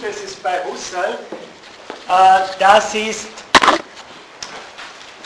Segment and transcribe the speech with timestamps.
[0.00, 1.18] Ähnliches ist bei Husserl.
[2.08, 3.28] Äh, das ist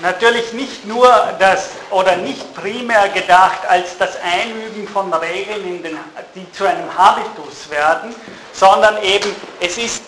[0.00, 1.08] natürlich nicht nur
[1.38, 5.98] das oder nicht primär gedacht als das Einüben von Regeln, den,
[6.34, 8.14] die zu einem Habitus werden,
[8.52, 10.02] sondern eben es ist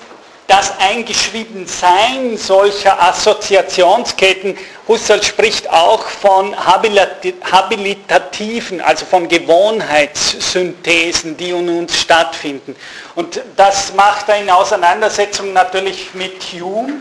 [0.46, 4.56] das Eingeschriebensein solcher Assoziationsketten,
[4.86, 12.76] Husserl spricht auch von habilitativen, also von Gewohnheitssynthesen, die in uns stattfinden.
[13.16, 16.92] Und das macht er in Auseinandersetzung natürlich mit Hume,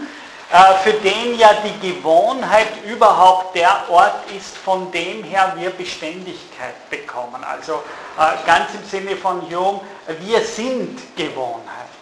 [0.51, 6.89] äh, für den ja die Gewohnheit überhaupt der Ort ist, von dem her wir Beständigkeit
[6.89, 7.43] bekommen.
[7.43, 7.83] Also
[8.17, 9.81] äh, ganz im Sinne von Hume,
[10.21, 11.94] wir sind Gewohnheit.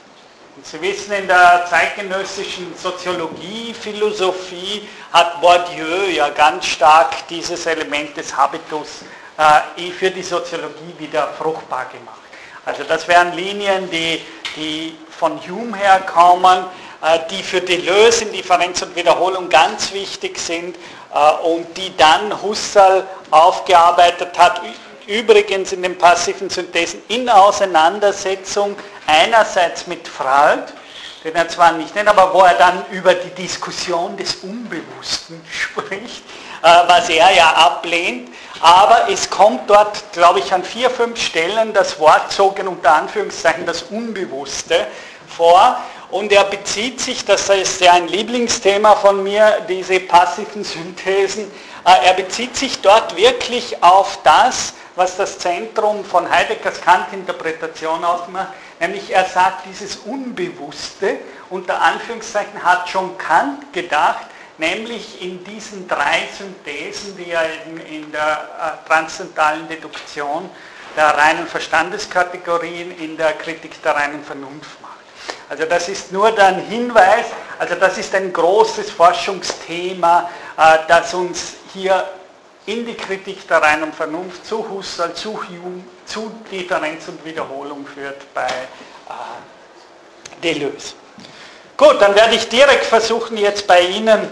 [0.65, 8.35] Sie wissen, in der zeitgenössischen Soziologie, Philosophie hat Bourdieu ja ganz stark dieses Element des
[8.35, 9.01] Habitus
[9.37, 12.21] äh, für die Soziologie wieder fruchtbar gemacht.
[12.65, 14.21] Also das wären Linien, die,
[14.55, 16.63] die von Hume herkommen,
[17.01, 20.77] äh, die für Deleuze in Differenz und Wiederholung ganz wichtig sind
[21.13, 24.61] äh, und die dann Husserl aufgearbeitet hat,
[25.07, 28.75] übrigens in den passiven Synthesen in Auseinandersetzung
[29.07, 30.63] einerseits mit Freud,
[31.23, 36.23] den er zwar nicht nennt, aber wo er dann über die Diskussion des Unbewussten spricht,
[36.61, 38.29] äh, was er ja ablehnt.
[38.61, 43.65] Aber es kommt dort, glaube ich, an vier, fünf Stellen das Wort sogen unter Anführungszeichen
[43.65, 44.87] das Unbewusste
[45.27, 45.77] vor.
[46.11, 51.51] Und er bezieht sich, das ist ja ein Lieblingsthema von mir, diese passiven Synthesen,
[51.85, 58.49] äh, er bezieht sich dort wirklich auf das, was das Zentrum von Heideggers Kant-Interpretation ausmacht,
[58.79, 61.17] nämlich er sagt, dieses Unbewusste,
[61.49, 64.27] unter Anführungszeichen, hat schon Kant gedacht,
[64.57, 70.49] nämlich in diesen drei Synthesen, die er in, in der äh, Deduktion
[70.95, 74.93] der reinen Verstandeskategorien in der Kritik der reinen Vernunft macht.
[75.49, 77.25] Also das ist nur ein Hinweis,
[77.57, 82.05] also das ist ein großes Forschungsthema, äh, das uns hier
[82.65, 88.33] in die Kritik der reinen Vernunft zu Husserl, zu Hume, zu Differenz und Wiederholung führt
[88.33, 90.93] bei äh, Deleuze.
[91.75, 94.29] Gut, dann werde ich direkt versuchen, jetzt bei Ihnen,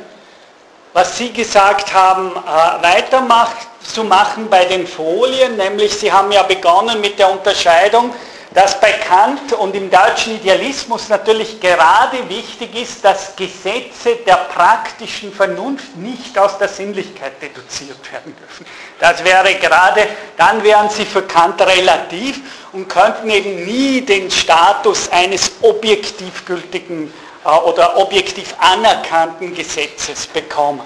[0.94, 7.20] was Sie gesagt haben, äh, weiterzumachen bei den Folien, nämlich Sie haben ja begonnen mit
[7.20, 8.14] der Unterscheidung
[8.54, 15.32] dass bei Kant und im deutschen Idealismus natürlich gerade wichtig ist, dass Gesetze der praktischen
[15.34, 18.66] Vernunft nicht aus der Sinnlichkeit deduziert werden dürfen.
[19.00, 22.42] Das wäre gerade, dann wären sie für Kant relativ
[22.74, 27.14] und könnten eben nie den Status eines objektiv gültigen
[27.46, 30.82] äh, oder objektiv anerkannten Gesetzes bekommen.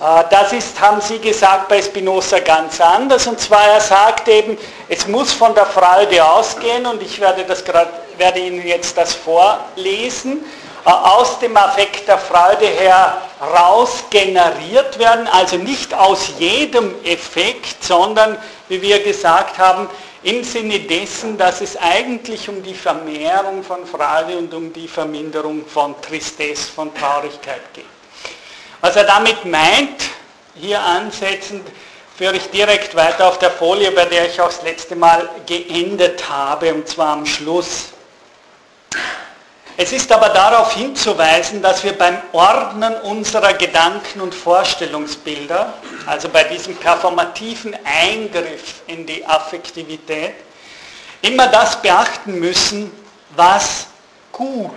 [0.00, 3.26] Äh, das ist, haben Sie gesagt, bei Spinoza ganz anders.
[3.26, 4.56] Und zwar, er sagt eben,
[4.88, 9.14] es muss von der Freude ausgehen, und ich werde, das grad, werde Ihnen jetzt das
[9.14, 10.44] vorlesen,
[10.84, 18.38] äh, aus dem Affekt der Freude heraus generiert werden, also nicht aus jedem Effekt, sondern,
[18.68, 19.88] wie wir gesagt haben,
[20.22, 25.64] im Sinne dessen, dass es eigentlich um die Vermehrung von Freude und um die Verminderung
[25.66, 27.99] von Tristesse, von Traurigkeit geht.
[28.80, 30.10] Was er damit meint,
[30.54, 31.66] hier ansetzend,
[32.16, 36.28] führe ich direkt weiter auf der Folie, bei der ich auch das letzte Mal geendet
[36.28, 37.88] habe, und zwar am Schluss.
[39.76, 45.74] Es ist aber darauf hinzuweisen, dass wir beim Ordnen unserer Gedanken und Vorstellungsbilder,
[46.06, 50.34] also bei diesem performativen Eingriff in die Affektivität,
[51.22, 52.92] immer das beachten müssen,
[53.36, 53.86] was
[54.32, 54.70] gut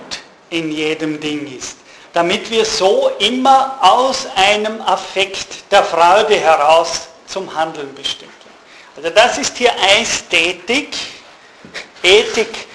[0.50, 1.82] in jedem Ding ist
[2.13, 8.53] damit wir so immer aus einem Affekt der Freude heraus zum Handeln bestimmt werden.
[8.96, 10.96] Also das ist hier Ästhetik,
[12.03, 12.68] Ethik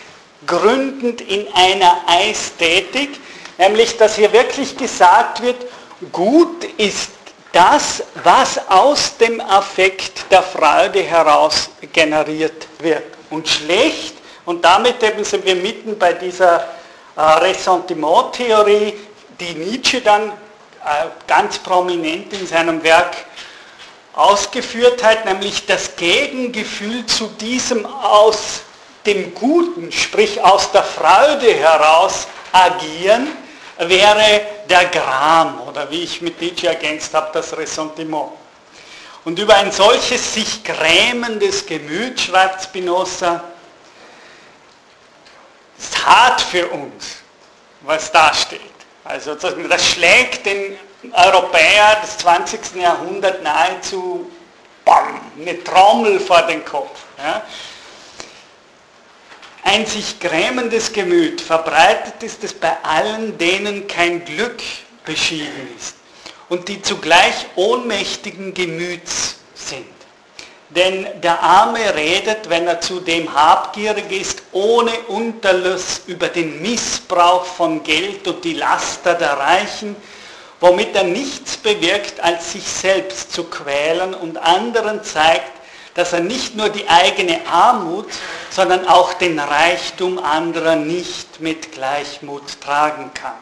[0.46, 3.20] gründend in einer Ästhetik,
[3.58, 5.66] nämlich dass hier wirklich gesagt wird,
[6.12, 7.10] gut ist
[7.52, 13.04] das, was aus dem Affekt der Freude heraus generiert wird.
[13.30, 16.68] Und schlecht, und damit eben sind wir mitten bei dieser
[17.16, 18.94] äh, Ressentiment-Theorie,
[19.40, 23.16] die Nietzsche dann äh, ganz prominent in seinem Werk
[24.14, 28.60] ausgeführt hat, nämlich das Gegengefühl zu diesem aus
[29.06, 33.28] dem Guten, sprich aus der Freude heraus agieren,
[33.78, 38.32] wäre der Gram oder wie ich mit Nietzsche ergänzt habe, das Ressentiment.
[39.24, 43.44] Und über ein solches sich grämendes Gemüt, schreibt Spinoza,
[45.78, 47.18] ist hart für uns,
[47.82, 48.67] was da steht.
[49.08, 50.78] Also das schlägt den
[51.12, 52.74] Europäer des 20.
[52.74, 54.30] Jahrhunderts nahezu
[54.84, 57.00] bam, eine Trommel vor den Kopf.
[57.16, 57.42] Ja.
[59.64, 64.62] ein sich grämendes Gemüt verbreitet ist es bei allen, denen kein Glück
[65.06, 65.96] beschieden ist
[66.50, 69.97] und die zugleich ohnmächtigen Gemüts sind.
[70.70, 77.82] Denn der Arme redet, wenn er zudem habgierig ist, ohne Unterlass über den Missbrauch von
[77.82, 79.96] Geld und die Laster der Reichen,
[80.60, 85.52] womit er nichts bewirkt, als sich selbst zu quälen und anderen zeigt,
[85.94, 88.06] dass er nicht nur die eigene Armut,
[88.50, 93.38] sondern auch den Reichtum anderer nicht mit Gleichmut tragen kann.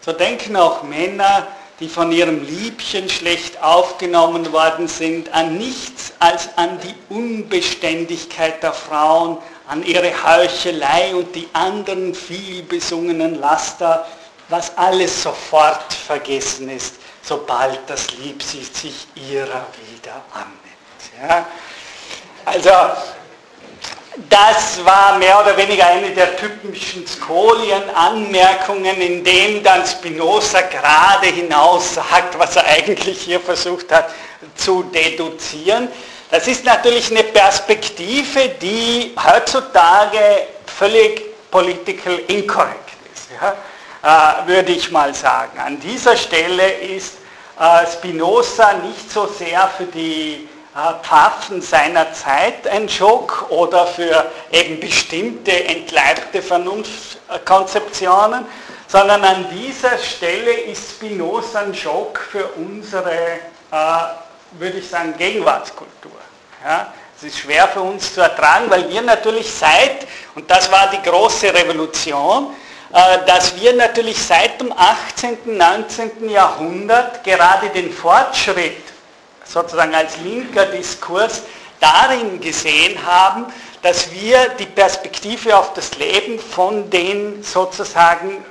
[0.00, 1.46] So denken auch Männer,
[1.82, 8.72] die von ihrem Liebchen schlecht aufgenommen worden sind, an nichts als an die Unbeständigkeit der
[8.72, 14.06] Frauen, an ihre Heuchelei und die anderen vielbesungenen Laster,
[14.48, 18.68] was alles sofort vergessen ist, sobald das Lieb sich
[19.16, 21.10] ihrer wieder annimmt.
[21.20, 21.46] Ja?
[22.44, 22.70] Also
[24.28, 31.94] das war mehr oder weniger eine der typischen Skolien-Anmerkungen, in dem dann Spinoza gerade hinaus
[31.94, 34.10] sagt, was er eigentlich hier versucht hat
[34.54, 35.88] zu deduzieren.
[36.30, 43.54] Das ist natürlich eine Perspektive, die heutzutage völlig political incorrect ist, ja?
[44.02, 45.58] äh, würde ich mal sagen.
[45.58, 47.14] An dieser Stelle ist
[47.58, 54.80] äh, Spinoza nicht so sehr für die Pfaffen seiner Zeit ein Schock oder für eben
[54.80, 58.46] bestimmte entleibte Vernunftkonzeptionen,
[58.88, 63.36] sondern an dieser Stelle ist Spinoza ein Schock für unsere, äh,
[64.52, 66.12] würde ich sagen, Gegenwartskultur.
[66.64, 66.90] Ja?
[67.18, 71.02] Es ist schwer für uns zu ertragen, weil wir natürlich seit, und das war die
[71.02, 72.54] große Revolution,
[72.94, 76.30] äh, dass wir natürlich seit dem 18., 19.
[76.30, 78.91] Jahrhundert gerade den Fortschritt
[79.44, 81.42] sozusagen als linker Diskurs
[81.80, 83.46] darin gesehen haben,
[83.82, 88.44] dass wir die Perspektive auf das Leben von den sozusagen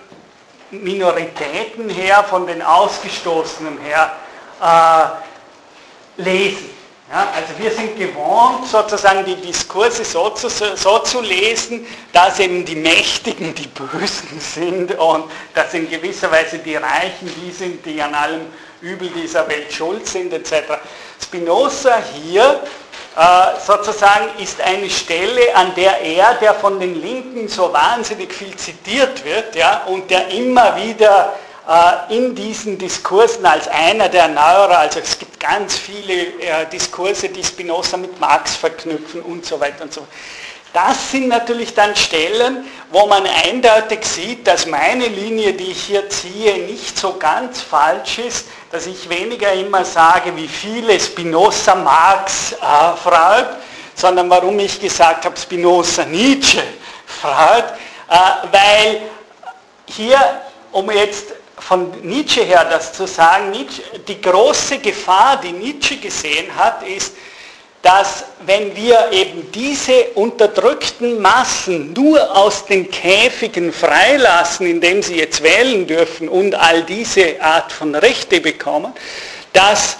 [0.71, 4.11] Minoritäten her, von den Ausgestoßenen her
[4.61, 6.69] äh, lesen.
[7.11, 12.63] Ja, also wir sind gewohnt, sozusagen die Diskurse so zu, so zu lesen, dass eben
[12.63, 18.01] die Mächtigen die Bösen sind und dass in gewisser Weise die Reichen die sind, die
[18.01, 18.45] an allem
[18.81, 20.73] Übel dieser Welt schuld sind etc.
[21.23, 22.61] Spinoza hier
[23.15, 28.55] äh, sozusagen ist eine Stelle, an der er, der von den Linken so wahnsinnig viel
[28.55, 31.33] zitiert wird ja, und der immer wieder
[31.67, 37.27] äh, in diesen Diskursen als einer der Neuerer, also es gibt ganz viele äh, Diskurse,
[37.27, 40.09] die Spinoza mit Marx verknüpfen und so weiter und so fort.
[40.73, 46.09] Das sind natürlich dann Stellen, wo man eindeutig sieht, dass meine Linie, die ich hier
[46.09, 52.53] ziehe, nicht so ganz falsch ist, dass ich weniger immer sage, wie viele Spinoza, Marx,
[52.53, 52.55] äh,
[53.03, 53.47] Freud,
[53.95, 56.63] sondern warum ich gesagt habe, Spinoza, Nietzsche,
[57.05, 57.65] Freud,
[58.09, 59.01] äh, weil
[59.87, 60.41] hier,
[60.71, 66.55] um jetzt von Nietzsche her das zu sagen, Nietzsche, die große Gefahr, die Nietzsche gesehen
[66.55, 67.13] hat, ist,
[67.81, 75.41] dass wenn wir eben diese unterdrückten Massen nur aus den Käfigen freilassen, indem sie jetzt
[75.41, 78.93] wählen dürfen und all diese Art von Rechte bekommen,
[79.53, 79.97] dass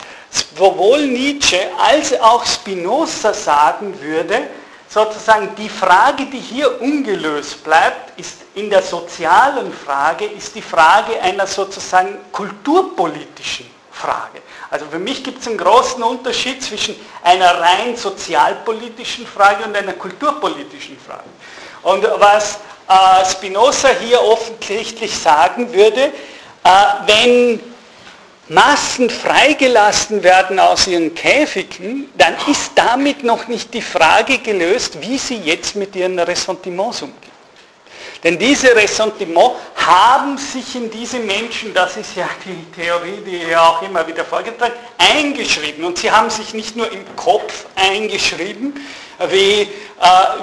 [0.56, 4.42] sowohl Nietzsche als auch Spinoza sagen würde,
[4.88, 11.20] sozusagen die Frage, die hier ungelöst bleibt, ist in der sozialen Frage, ist die Frage
[11.22, 14.40] einer sozusagen kulturpolitischen Frage.
[14.72, 19.92] Also für mich gibt es einen großen Unterschied zwischen einer rein sozialpolitischen Frage und einer
[19.94, 21.30] kulturpolitischen Frage.
[21.84, 26.70] Und was äh, Spinoza hier offensichtlich sagen würde, äh,
[27.06, 27.60] wenn
[28.48, 35.18] Massen freigelassen werden aus ihren Käfigen, dann ist damit noch nicht die Frage gelöst, wie
[35.18, 37.31] sie jetzt mit ihren Ressentiments umgehen.
[38.24, 43.68] Denn diese Ressentiments haben sich in diese Menschen, das ist ja die Theorie, die ja
[43.68, 45.84] auch immer wieder vorgetragen eingeschrieben.
[45.84, 48.76] Und sie haben sich nicht nur im Kopf eingeschrieben,
[49.30, 49.68] wie äh,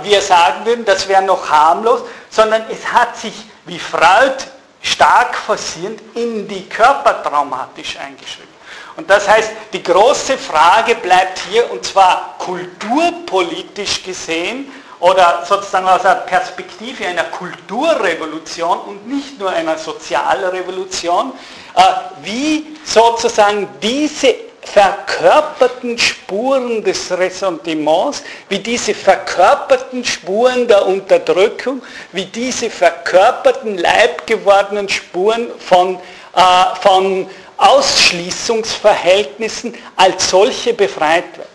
[0.03, 3.35] wir sagen würden, das wäre noch harmlos, sondern es hat sich,
[3.67, 4.35] wie Freud
[4.83, 8.49] stark forcierend, in die Körper traumatisch eingeschrieben.
[8.97, 16.03] Und das heißt, die große Frage bleibt hier, und zwar kulturpolitisch gesehen, oder sozusagen aus
[16.03, 21.33] der Perspektive einer Kulturrevolution und nicht nur einer Sozialrevolution,
[21.75, 21.81] äh,
[22.23, 31.81] wie sozusagen diese verkörperten Spuren des Ressentiments, wie diese verkörperten Spuren der Unterdrückung,
[32.13, 35.99] wie diese verkörperten leibgewordenen Spuren von,
[36.35, 36.41] äh,
[36.83, 41.49] von Ausschließungsverhältnissen als solche befreit werden.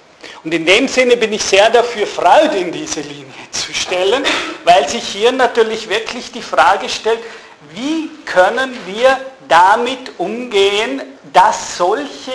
[0.43, 4.23] Und in dem Sinne bin ich sehr dafür, Freud in diese Linie zu stellen,
[4.65, 7.19] weil sich hier natürlich wirklich die Frage stellt,
[7.73, 9.17] wie können wir
[9.47, 12.31] damit umgehen, dass solche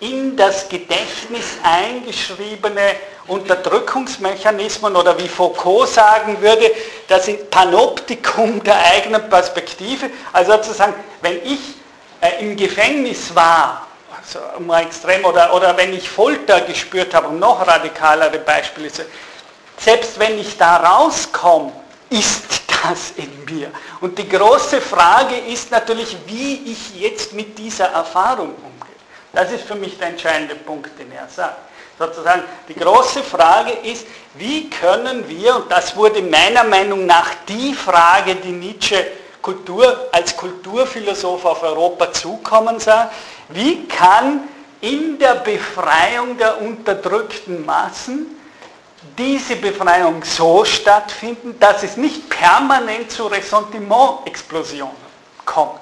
[0.00, 2.96] in das Gedächtnis eingeschriebene
[3.28, 6.70] Unterdrückungsmechanismen oder wie Foucault sagen würde,
[7.08, 11.60] das Panoptikum der eigenen Perspektive, also sozusagen, wenn ich
[12.20, 13.86] äh, im Gefängnis war,
[14.18, 19.02] also mal extrem, oder, oder wenn ich Folter gespürt habe, um noch radikalere Beispiele zu
[19.78, 21.72] selbst wenn ich da rauskomme,
[22.10, 22.44] ist
[22.82, 23.70] das in mir.
[24.00, 28.96] Und die große Frage ist natürlich, wie ich jetzt mit dieser Erfahrung umgehe.
[29.32, 31.58] Das ist für mich der entscheidende Punkt, den er sagt.
[31.98, 37.72] Sozusagen, die große Frage ist, wie können wir, und das wurde meiner Meinung nach die
[37.74, 39.06] Frage, die Nietzsche
[39.40, 43.10] Kultur, als Kulturphilosoph auf Europa zukommen sah,
[43.48, 44.48] wie kann
[44.80, 48.35] in der Befreiung der unterdrückten Massen
[49.18, 54.96] diese Befreiung so stattfinden, dass es nicht permanent zu Ressentiment-Explosionen
[55.44, 55.80] kommt.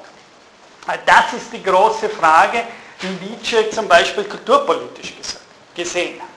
[1.07, 2.62] Das ist die große Frage,
[3.03, 5.14] die Nietzsche zum Beispiel kulturpolitisch
[5.75, 6.29] gesehen hat.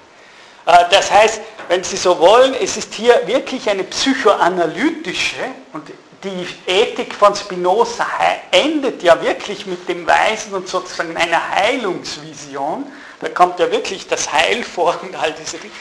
[0.67, 5.35] Äh, das heißt, wenn Sie so wollen, es ist hier wirklich eine psychoanalytische
[5.73, 5.89] und
[6.23, 8.07] die Ethik von Spinoza
[8.51, 12.91] endet ja wirklich mit dem Weisen und sozusagen einer Heilungsvision.
[13.19, 15.73] Da kommt ja wirklich das Heil vor und all diese Dinge.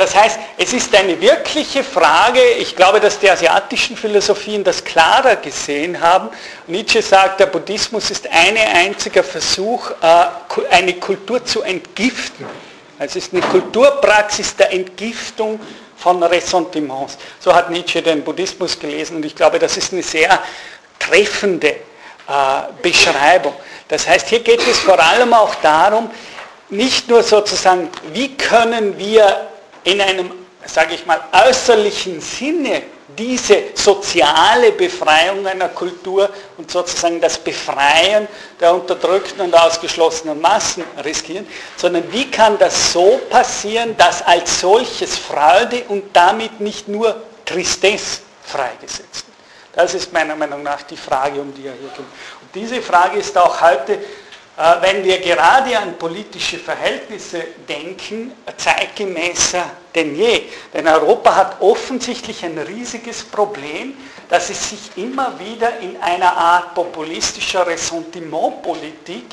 [0.00, 5.36] Das heißt, es ist eine wirkliche Frage, ich glaube, dass die asiatischen Philosophien das klarer
[5.36, 6.30] gesehen haben.
[6.68, 10.24] Nietzsche sagt, der Buddhismus ist ein einziger Versuch, äh,
[10.70, 12.46] eine Kultur zu entgiften.
[12.98, 15.60] Also es ist eine Kulturpraxis der Entgiftung
[15.98, 17.18] von Ressentiments.
[17.38, 20.42] So hat Nietzsche den Buddhismus gelesen und ich glaube, das ist eine sehr
[20.98, 21.76] treffende äh,
[22.80, 23.52] Beschreibung.
[23.86, 26.10] Das heißt, hier geht es vor allem auch darum,
[26.70, 29.49] nicht nur sozusagen, wie können wir
[29.84, 30.32] in einem,
[30.64, 32.82] sage ich mal, äußerlichen Sinne
[33.16, 41.46] diese soziale Befreiung einer Kultur und sozusagen das Befreien der unterdrückten und ausgeschlossenen Massen riskieren,
[41.76, 48.20] sondern wie kann das so passieren, dass als solches Freude und damit nicht nur Tristesse
[48.44, 49.36] freigesetzt wird.
[49.72, 51.98] Das ist meiner Meinung nach die Frage, um die er hier geht.
[51.98, 52.08] Und
[52.54, 53.98] diese Frage ist auch heute
[54.80, 59.64] wenn wir gerade an politische Verhältnisse denken, zeitgemäßer
[59.94, 60.42] denn je.
[60.74, 63.96] Denn Europa hat offensichtlich ein riesiges Problem,
[64.28, 69.24] dass es sich immer wieder in einer Art populistischer Ressentimentpolitik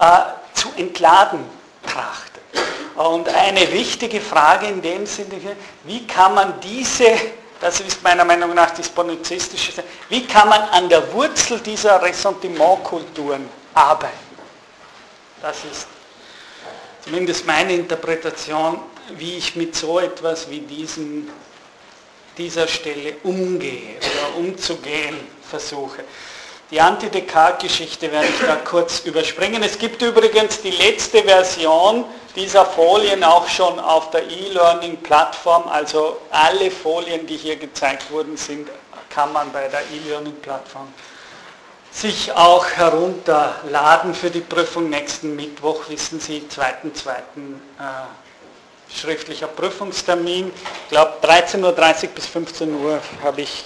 [0.00, 0.04] äh,
[0.52, 1.44] zu entladen
[1.86, 2.42] trachtet.
[2.96, 5.36] Und eine wichtige Frage in dem Sinne,
[5.84, 7.06] wie kann man diese,
[7.60, 13.48] das ist meiner Meinung nach das Bonizistische, wie kann man an der Wurzel dieser Ressentimentkulturen
[13.74, 14.31] arbeiten?
[15.42, 15.88] Das ist
[17.02, 18.78] zumindest meine Interpretation,
[19.16, 21.28] wie ich mit so etwas wie diesem,
[22.38, 25.16] dieser Stelle umgehe oder umzugehen
[25.50, 26.04] versuche.
[26.70, 29.64] Die Anti-Descartes-Geschichte werde ich da kurz überspringen.
[29.64, 32.04] Es gibt übrigens die letzte Version
[32.36, 35.68] dieser Folien auch schon auf der E-Learning-Plattform.
[35.68, 38.70] Also alle Folien, die hier gezeigt wurden, sind,
[39.10, 40.94] kann man bei der E-Learning-Plattform
[41.92, 47.10] sich auch herunterladen für die Prüfung nächsten Mittwoch, wissen Sie, 2.2.
[47.10, 47.12] Äh,
[48.94, 50.52] schriftlicher Prüfungstermin.
[50.84, 53.64] Ich glaube 13.30 Uhr bis 15 Uhr habe ich,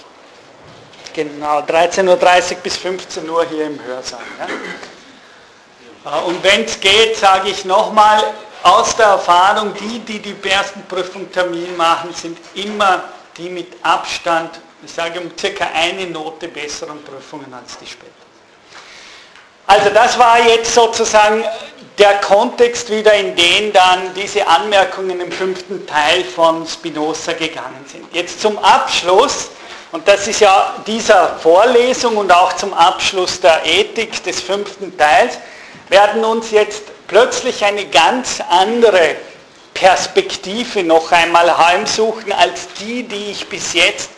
[1.13, 4.19] genau, 13.30 Uhr bis 15 Uhr hier im Hörsaal.
[6.05, 6.19] Ja.
[6.19, 8.23] Äh, und wenn es geht, sage ich nochmal,
[8.63, 13.03] aus der Erfahrung, die, die die ersten Prüfungstermin machen, sind immer
[13.37, 18.11] die mit Abstand ich sage um circa eine Note besseren Prüfungen als die später.
[19.65, 21.43] Also das war jetzt sozusagen
[21.97, 28.05] der Kontext wieder, in den dann diese Anmerkungen im fünften Teil von Spinoza gegangen sind.
[28.13, 29.49] Jetzt zum Abschluss,
[29.91, 35.37] und das ist ja dieser Vorlesung und auch zum Abschluss der Ethik des fünften Teils,
[35.89, 39.15] werden uns jetzt plötzlich eine ganz andere
[39.73, 44.11] Perspektive noch einmal heimsuchen als die, die ich bis jetzt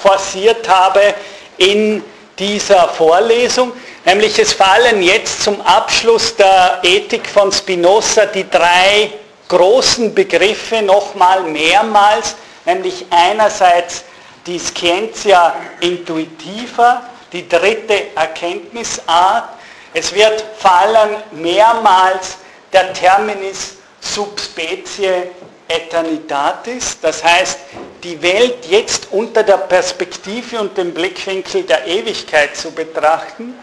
[0.00, 1.14] forciert habe
[1.56, 2.02] in
[2.38, 3.72] dieser Vorlesung.
[4.04, 9.12] Nämlich es fallen jetzt zum Abschluss der Ethik von Spinoza die drei
[9.48, 14.04] großen Begriffe nochmal mehrmals, nämlich einerseits
[14.46, 17.02] die Scientia intuitiva,
[17.32, 19.50] die dritte Erkenntnisart.
[19.94, 22.38] Es wird fallen mehrmals
[22.72, 25.30] der Terminus subspecie
[25.72, 27.58] Eternitatis, das heißt
[28.02, 33.54] die Welt jetzt unter der Perspektive und dem Blickwinkel der Ewigkeit zu betrachten.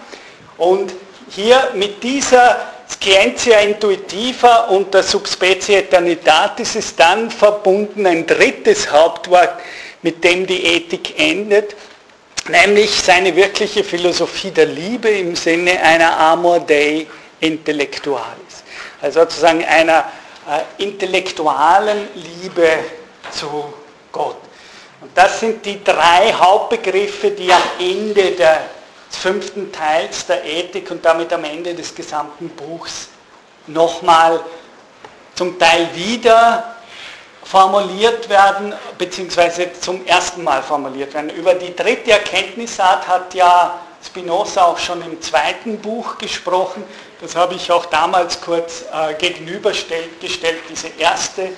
[0.58, 0.94] Und
[1.30, 2.58] hier mit dieser
[2.90, 9.60] Scientia intuitiva und der Subspecie Eternitatis ist dann verbunden ein drittes Hauptwort,
[10.02, 11.76] mit dem die Ethik endet,
[12.50, 17.06] nämlich seine wirkliche Philosophie der Liebe im Sinne einer Amor Dei
[17.40, 18.64] Intellectualis,
[19.02, 20.06] also sozusagen einer
[20.50, 22.80] äh, intellektualen Liebe
[23.32, 23.74] zu
[24.12, 24.38] Gott.
[25.02, 31.06] Und das sind die drei Hauptbegriffe, die am Ende des fünften Teils der Ethik und
[31.06, 33.10] damit am Ende des gesamten Buchs
[33.68, 34.40] nochmal
[35.36, 36.76] zum Teil wieder
[37.44, 41.30] formuliert werden, beziehungsweise zum ersten Mal formuliert werden.
[41.30, 46.84] Über die dritte Erkenntnisart hat ja Spinoza auch schon im zweiten Buch gesprochen.
[47.22, 50.10] Das habe ich auch damals kurz äh, gegenübergestellt,
[50.70, 51.50] diese erste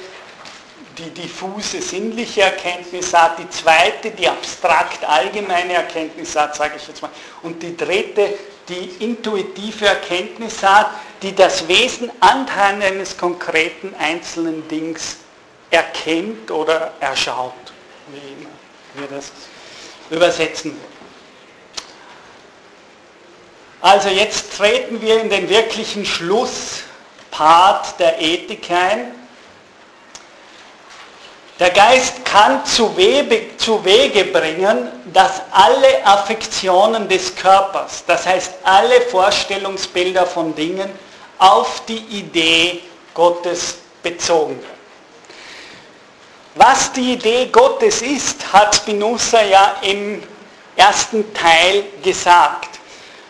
[0.98, 7.12] die diffuse sinnliche Erkenntnisart, die zweite die abstrakt allgemeine Erkenntnisart, sage ich jetzt mal,
[7.44, 8.34] und die dritte
[8.68, 10.92] die intuitive Erkenntnisart,
[11.22, 15.18] die das Wesen anhand eines konkreten einzelnen Dings
[15.70, 17.54] erkennt oder erschaut,
[18.08, 18.50] wie immer
[18.96, 19.32] wir das
[20.10, 20.78] übersetzen.
[23.82, 29.22] Also jetzt treten wir in den wirklichen Schlusspart der Ethik ein
[31.62, 38.54] der Geist kann zu Wege, zu Wege bringen, dass alle Affektionen des Körpers, das heißt
[38.64, 40.90] alle Vorstellungsbilder von Dingen,
[41.38, 42.82] auf die Idee
[43.14, 44.82] Gottes bezogen werden.
[46.56, 50.24] Was die Idee Gottes ist, hat Spinoza ja im
[50.76, 52.71] ersten Teil gesagt.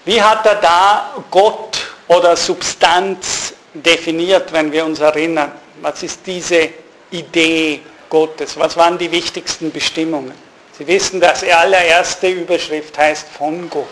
[0.05, 1.77] Wie hat er da Gott
[2.07, 5.51] oder Substanz definiert, wenn wir uns erinnern?
[5.81, 6.69] Was ist diese
[7.11, 7.81] Idee
[8.11, 8.57] Gottes.
[8.59, 10.33] Was waren die wichtigsten Bestimmungen?
[10.77, 13.87] Sie wissen, dass die allererste Überschrift heißt von Gott.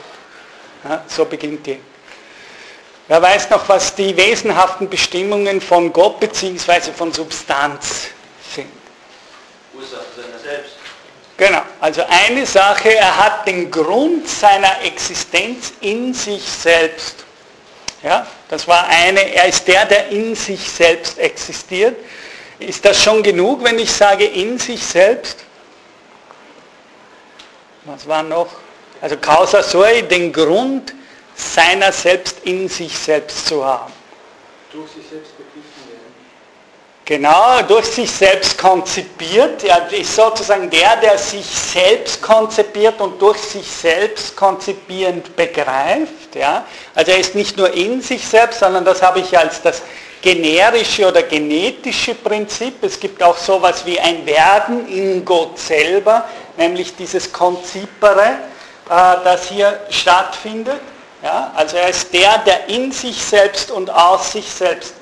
[0.84, 1.80] Ja, so beginnt die.
[3.08, 6.92] Wer weiß noch, was die wesenhaften Bestimmungen von Gott bzw.
[6.92, 8.08] von Substanz
[8.54, 8.68] sind?
[9.74, 10.04] Ursache.
[11.40, 17.24] Genau, also eine Sache, er hat den Grund seiner Existenz in sich selbst.
[18.04, 21.96] Ja, das war eine, er ist der, der in sich selbst existiert.
[22.60, 25.46] Ist das schon genug, wenn ich sage in sich selbst?
[27.86, 28.50] Was war noch?
[29.00, 30.94] Also causa soi, den Grund
[31.36, 33.94] seiner selbst in sich selbst zu haben.
[34.74, 35.29] Durch sich selbst.
[37.10, 39.64] Genau, durch sich selbst konzipiert.
[39.64, 46.36] Er ist sozusagen der, der sich selbst konzipiert und durch sich selbst konzipierend begreift.
[46.36, 46.68] Ja?
[46.94, 49.82] Also er ist nicht nur in sich selbst, sondern das habe ich als das
[50.22, 52.76] generische oder genetische Prinzip.
[52.84, 56.26] Es gibt auch sowas wie ein Werden in Gott selber,
[56.58, 58.38] nämlich dieses Konzipere,
[58.88, 60.80] äh, das hier stattfindet.
[61.24, 64.94] Ja, also er ist der, der in sich selbst und aus sich selbst.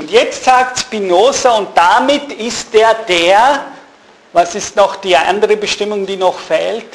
[0.00, 3.66] Und jetzt sagt Spinoza, und damit ist er der,
[4.32, 6.86] was ist noch die andere Bestimmung, die noch fehlt?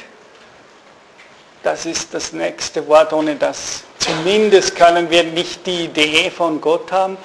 [1.62, 6.92] Das ist das nächste Wort, ohne das zumindest können wir nicht die Idee von Gott
[6.92, 7.16] haben.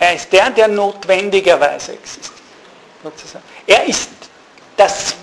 [0.00, 2.34] Er ist der, der notwendigerweise existiert.
[3.68, 4.10] Er ist
[4.76, 5.14] das,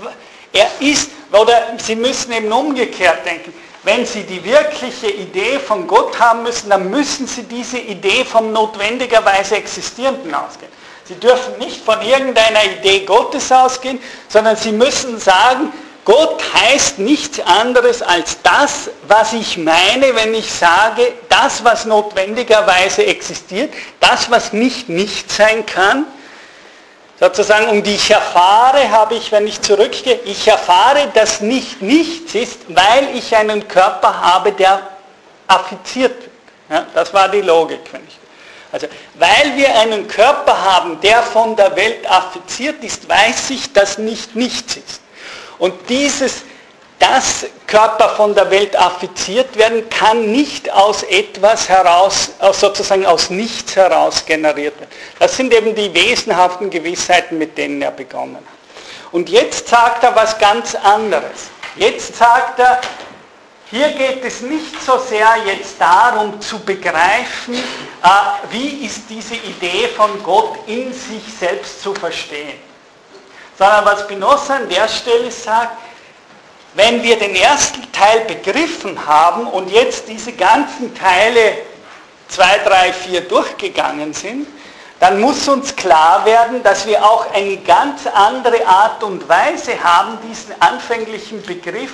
[0.53, 3.53] er ist, oder Sie müssen eben umgekehrt denken,
[3.87, 8.51] wenn Sie die wirkliche Idee von Gott haben müssen, dann müssen Sie diese Idee vom
[8.51, 10.71] notwendigerweise Existierenden ausgehen.
[11.05, 13.97] Sie dürfen nicht von irgendeiner Idee Gottes ausgehen,
[14.27, 15.71] sondern Sie müssen sagen,
[16.03, 23.05] Gott heißt nichts anderes als das, was ich meine, wenn ich sage, das, was notwendigerweise
[23.05, 26.05] existiert, das, was nicht nicht sein kann.
[27.19, 32.35] Sozusagen, um die ich erfahre, habe ich, wenn ich zurückgehe, ich erfahre, dass nicht nichts
[32.35, 34.81] ist, weil ich einen Körper habe, der
[35.47, 36.31] affiziert wird.
[36.69, 38.17] Ja, das war die Logik, wenn ich.
[38.71, 43.97] Also, weil wir einen Körper haben, der von der Welt affiziert ist, weiß ich, dass
[43.97, 45.01] nicht nichts ist.
[45.57, 46.43] Und dieses,
[46.99, 53.75] dass Körper von der Welt affiziert werden, kann nicht aus etwas heraus, sozusagen aus nichts
[53.75, 54.91] heraus generiert werden.
[55.19, 58.43] Das sind eben die wesenhaften Gewissheiten, mit denen er begonnen hat.
[59.11, 61.49] Und jetzt sagt er was ganz anderes.
[61.75, 62.81] Jetzt sagt er,
[63.69, 68.07] hier geht es nicht so sehr jetzt darum zu begreifen, äh,
[68.49, 72.67] wie ist diese Idee von Gott in sich selbst zu verstehen
[73.57, 75.77] sondern was Spinoza an der Stelle sagt,
[76.77, 81.57] wenn wir den ersten Teil begriffen haben und jetzt diese ganzen Teile
[82.27, 84.47] 2, 3, 4 durchgegangen sind,
[84.99, 90.19] dann muss uns klar werden, dass wir auch eine ganz andere Art und Weise haben,
[90.29, 91.93] diesen anfänglichen Begriff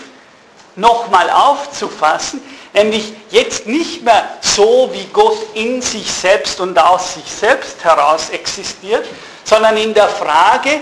[0.75, 2.41] nochmal aufzufassen,
[2.73, 8.31] nämlich jetzt nicht mehr so, wie Gott in sich selbst und aus sich selbst heraus
[8.31, 9.05] existiert,
[9.45, 10.81] sondern in der Frage,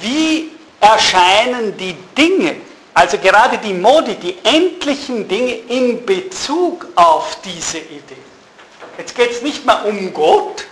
[0.00, 2.67] wie erscheinen die Dinge,
[2.98, 8.16] also gerade die Modi, die endlichen Dinge in Bezug auf diese Idee.
[8.98, 10.64] Jetzt geht es nicht mehr um Gott,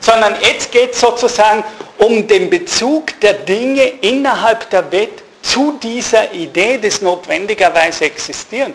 [0.00, 1.62] sondern jetzt geht es sozusagen
[1.98, 8.72] um den Bezug der Dinge innerhalb der Welt zu dieser Idee des notwendigerweise Existieren.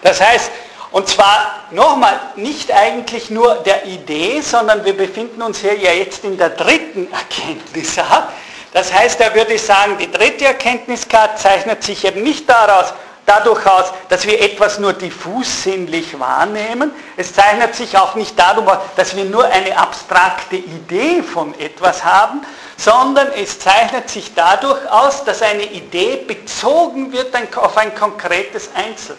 [0.00, 0.50] Das heißt,
[0.92, 6.24] und zwar nochmal, nicht eigentlich nur der Idee, sondern wir befinden uns hier ja jetzt
[6.24, 8.30] in der dritten Erkenntnisart.
[8.72, 12.94] Das heißt, er würde sagen, die dritte Erkenntniskarte zeichnet sich eben nicht daraus,
[13.26, 16.90] dadurch aus, dass wir etwas nur diffus sinnlich wahrnehmen.
[17.16, 22.02] Es zeichnet sich auch nicht dadurch aus, dass wir nur eine abstrakte Idee von etwas
[22.04, 22.42] haben,
[22.76, 29.16] sondern es zeichnet sich dadurch aus, dass eine Idee bezogen wird auf ein konkretes Einzel.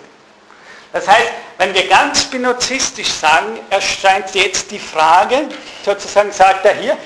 [0.92, 5.48] Das heißt, wenn wir ganz spinozistisch sagen, erscheint jetzt die Frage,
[5.84, 6.98] sozusagen sagt er hier,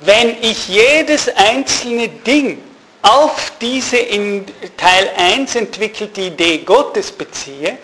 [0.00, 2.62] wenn ich jedes einzelne Ding
[3.02, 7.76] auf diese in Teil 1 entwickelte Idee Gottes beziehe,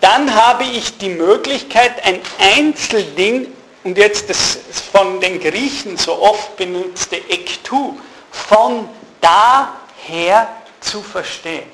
[0.00, 3.46] dann habe ich die Möglichkeit, ein Einzelding,
[3.84, 4.58] und jetzt das
[4.92, 7.98] von den Griechen so oft benutzte Ektu,
[8.30, 8.88] von
[9.20, 10.48] daher
[10.80, 11.68] zu verstehen.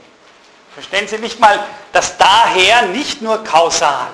[0.74, 1.59] Verstehen Sie nicht mal
[1.92, 4.09] das daher nicht nur kausal,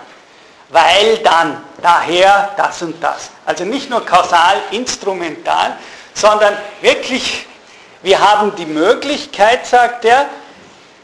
[0.68, 3.30] weil dann, daher das und das.
[3.44, 5.76] Also nicht nur kausal, instrumental,
[6.14, 7.46] sondern wirklich
[8.02, 10.26] wir haben die Möglichkeit, sagt er,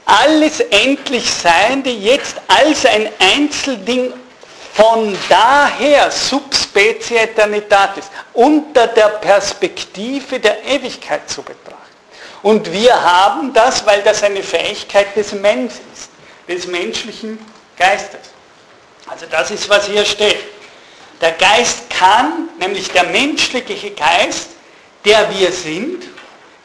[0.04, 4.12] alles endlich Seiende jetzt als ein Einzelding
[4.74, 11.76] von daher subspecie eternitatis unter der Perspektive der Ewigkeit zu betrachten.
[12.42, 16.10] Und wir haben das, weil das eine Fähigkeit des Menschen ist,
[16.48, 17.38] des menschlichen
[17.76, 18.31] Geistes.
[19.12, 20.38] Also das ist, was hier steht.
[21.20, 24.48] Der Geist kann, nämlich der menschliche Geist,
[25.04, 26.04] der wir sind,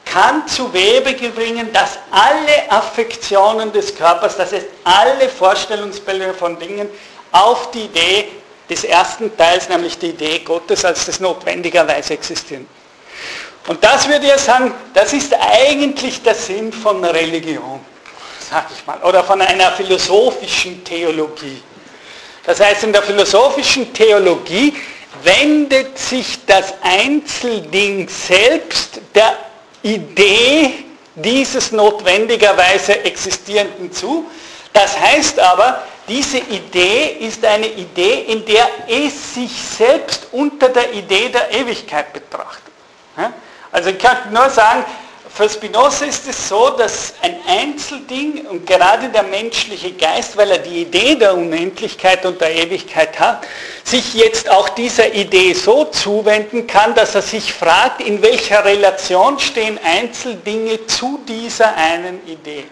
[0.05, 6.87] kann zu Webe bringen, dass alle Affektionen des Körpers, das heißt alle Vorstellungsbilder von Dingen
[7.33, 8.29] auf die Idee
[8.69, 12.65] des ersten Teils, nämlich die Idee Gottes als das notwendigerweise existieren.
[13.67, 17.81] Und das würde ich sagen, das ist eigentlich der Sinn von Religion,
[18.49, 21.61] sag ich mal, oder von einer philosophischen Theologie.
[22.47, 24.73] Das heißt, in der philosophischen Theologie
[25.21, 29.37] wendet sich das Einzelding selbst der
[29.83, 34.27] Idee dieses notwendigerweise Existierenden zu.
[34.71, 40.93] Das heißt aber, diese Idee ist eine Idee, in der es sich selbst unter der
[40.93, 42.71] Idee der Ewigkeit betrachtet.
[43.73, 44.85] Also ich kann nur sagen,
[45.37, 50.57] für Spinoza ist es so, dass ein Einzelding und gerade der menschliche Geist, weil er
[50.57, 53.45] die Idee der Unendlichkeit und der Ewigkeit hat,
[53.83, 59.37] sich jetzt auch dieser Idee so zuwenden kann, dass er sich fragt, in welcher Relation
[59.37, 62.65] stehen Einzeldinge zu dieser einen Idee.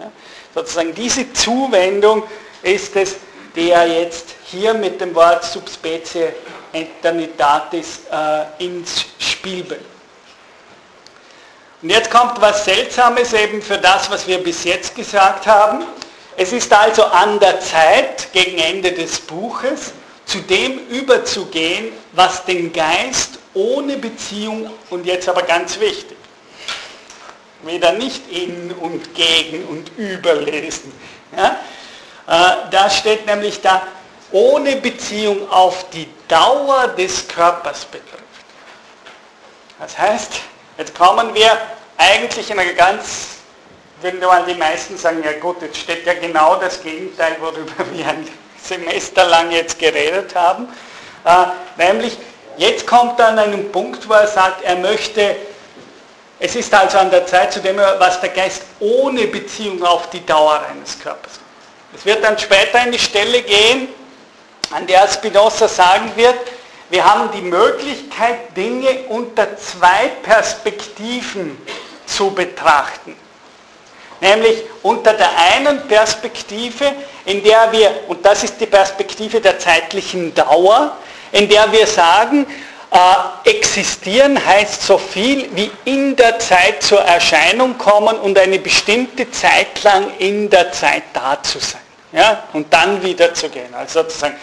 [0.00, 0.10] Ja,
[0.52, 2.24] sozusagen diese Zuwendung
[2.64, 3.14] ist es,
[3.54, 6.32] die er jetzt hier mit dem Wort Subspecie
[6.72, 9.97] Eternitatis äh, ins Spiel bringt.
[11.80, 15.84] Und jetzt kommt was Seltsames eben für das, was wir bis jetzt gesagt haben.
[16.36, 19.92] Es ist also an der Zeit, gegen Ende des Buches,
[20.26, 26.16] zu dem überzugehen, was den Geist ohne Beziehung, und jetzt aber ganz wichtig,
[27.62, 30.92] weder nicht in und gegen und überlesen.
[31.36, 31.58] Ja?
[32.26, 33.82] Äh, da steht nämlich da,
[34.30, 38.22] ohne Beziehung auf die Dauer des Körpers betrifft.
[39.80, 40.32] Das heißt,
[40.78, 41.58] Jetzt kommen wir
[41.96, 43.38] eigentlich in einer ganz,
[44.00, 48.06] würden mal die meisten sagen, ja gut, jetzt steht ja genau das Gegenteil, worüber wir
[48.06, 48.28] ein
[48.62, 50.68] Semester lang jetzt geredet haben.
[51.24, 51.46] Äh,
[51.82, 52.16] nämlich,
[52.58, 55.34] jetzt kommt er an einen Punkt, wo er sagt, er möchte,
[56.38, 60.24] es ist also an der Zeit, zu dem was der Geist ohne Beziehung auf die
[60.24, 61.40] Dauer eines Körpers.
[61.92, 63.88] Es wird dann später eine Stelle gehen,
[64.70, 66.38] an der Spinoza sagen wird,
[66.90, 71.58] wir haben die Möglichkeit, Dinge unter zwei Perspektiven
[72.06, 73.14] zu betrachten.
[74.20, 76.92] Nämlich unter der einen Perspektive,
[77.24, 80.96] in der wir, und das ist die Perspektive der zeitlichen Dauer,
[81.30, 82.46] in der wir sagen,
[82.90, 89.30] äh, existieren heißt so viel wie in der Zeit zur Erscheinung kommen und eine bestimmte
[89.30, 91.82] Zeit lang in der Zeit da zu sein.
[92.12, 92.44] Ja?
[92.54, 93.72] Und dann wieder zu gehen.
[93.74, 94.36] Also sozusagen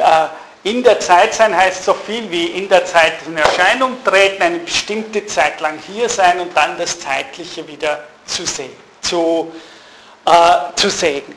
[0.00, 0.26] äh,
[0.64, 4.58] in der Zeit sein heißt so viel wie in der Zeit in Erscheinung treten, eine
[4.58, 9.52] bestimmte Zeit lang hier sein und dann das Zeitliche wieder zu sehen, zu
[10.24, 11.36] äh, zu segnen.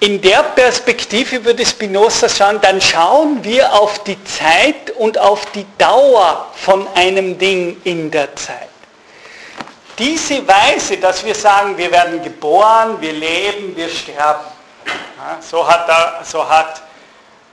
[0.00, 5.66] In der Perspektive würde Spinoza schauen, dann schauen wir auf die Zeit und auf die
[5.76, 8.68] Dauer von einem Ding in der Zeit.
[9.98, 14.44] Diese Weise, dass wir sagen, wir werden geboren, wir leben, wir sterben.
[14.86, 16.82] Ja, so, hat er, so hat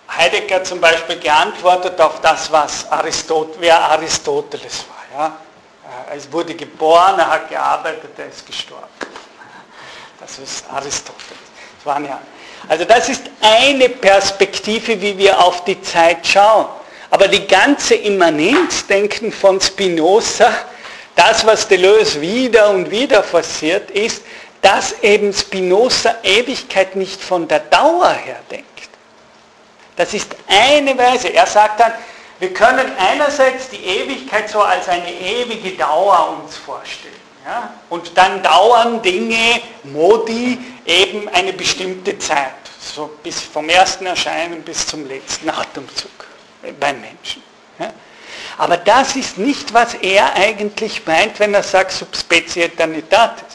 [0.10, 5.20] Heidegger zum Beispiel geantwortet auf das, was Aristot wer Aristoteles war.
[5.20, 5.38] Ja?
[6.10, 8.88] Er wurde geboren, er hat gearbeitet, er ist gestorben.
[10.20, 11.38] Das ist Aristoteles.
[11.78, 12.20] Das waren ja
[12.70, 16.67] also das ist eine Perspektive, wie wir auf die Zeit schauen.
[17.10, 20.52] Aber die ganze Immanenzdenken von Spinoza,
[21.15, 24.24] das, was Deleuze wieder und wieder forciert, ist,
[24.62, 28.66] dass eben Spinoza Ewigkeit nicht von der Dauer her denkt.
[29.97, 31.29] Das ist eine Weise.
[31.29, 31.91] Er sagt dann,
[32.39, 37.13] wir können einerseits die Ewigkeit so als eine ewige Dauer uns vorstellen.
[37.43, 37.73] Ja?
[37.89, 42.53] Und dann dauern Dinge, Modi, eben eine bestimmte Zeit.
[42.79, 46.12] So bis vom ersten Erscheinen bis zum letzten Atemzug
[46.79, 47.41] beim Menschen.
[47.79, 47.91] Ja?
[48.60, 53.46] Aber das ist nicht, was er eigentlich meint, wenn er sagt Subspecie Eternitatis.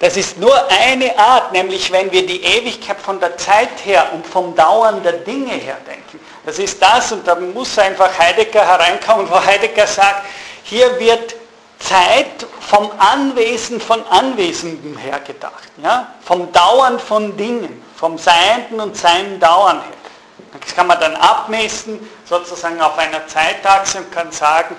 [0.00, 4.26] Das ist nur eine Art, nämlich wenn wir die Ewigkeit von der Zeit her und
[4.26, 6.20] vom Dauern der Dinge her denken.
[6.44, 10.26] Das ist das und da muss einfach Heidegger hereinkommen, wo Heidegger sagt,
[10.64, 11.34] hier wird
[11.78, 16.14] Zeit vom Anwesen von Anwesenden her gedacht, ja?
[16.24, 20.60] vom Dauern von Dingen, vom Seienden und Seinen Dauern her.
[20.60, 24.76] Das kann man dann abmessen, sozusagen auf einer Zeitachse und kann sagen,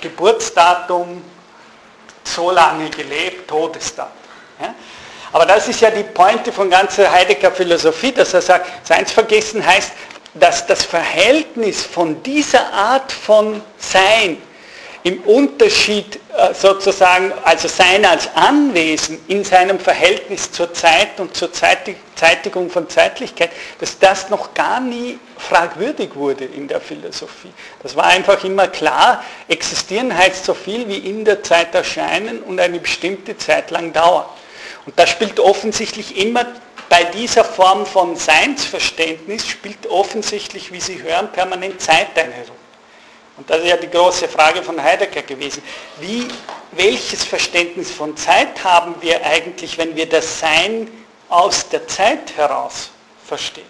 [0.00, 1.22] Geburtsdatum,
[2.26, 4.12] so lange gelebt, Todesdatum.
[4.60, 4.74] Ja?
[5.32, 9.92] Aber das ist ja die Pointe von ganzer Heidegger Philosophie, dass er sagt, Seinsvergessen heißt,
[10.34, 14.38] dass das Verhältnis von dieser Art von Sein
[15.06, 21.50] im Unterschied äh, sozusagen, also sein als Anwesen in seinem Verhältnis zur Zeit und zur
[21.52, 27.52] Zeitigung von Zeitlichkeit, dass das noch gar nie fragwürdig wurde in der Philosophie.
[27.84, 32.58] Das war einfach immer klar, existieren heißt so viel wie in der Zeit erscheinen und
[32.58, 34.24] eine bestimmte Zeit lang dauern.
[34.86, 36.46] Und das spielt offensichtlich immer
[36.88, 42.55] bei dieser Form von Seinsverständnis, spielt offensichtlich, wie Sie hören, permanent Zeit eine Rolle.
[43.36, 45.62] Und das ist ja die große Frage von Heidegger gewesen.
[46.00, 46.26] Wie,
[46.72, 50.90] welches Verständnis von Zeit haben wir eigentlich, wenn wir das Sein
[51.28, 52.90] aus der Zeit heraus
[53.26, 53.66] verstehen?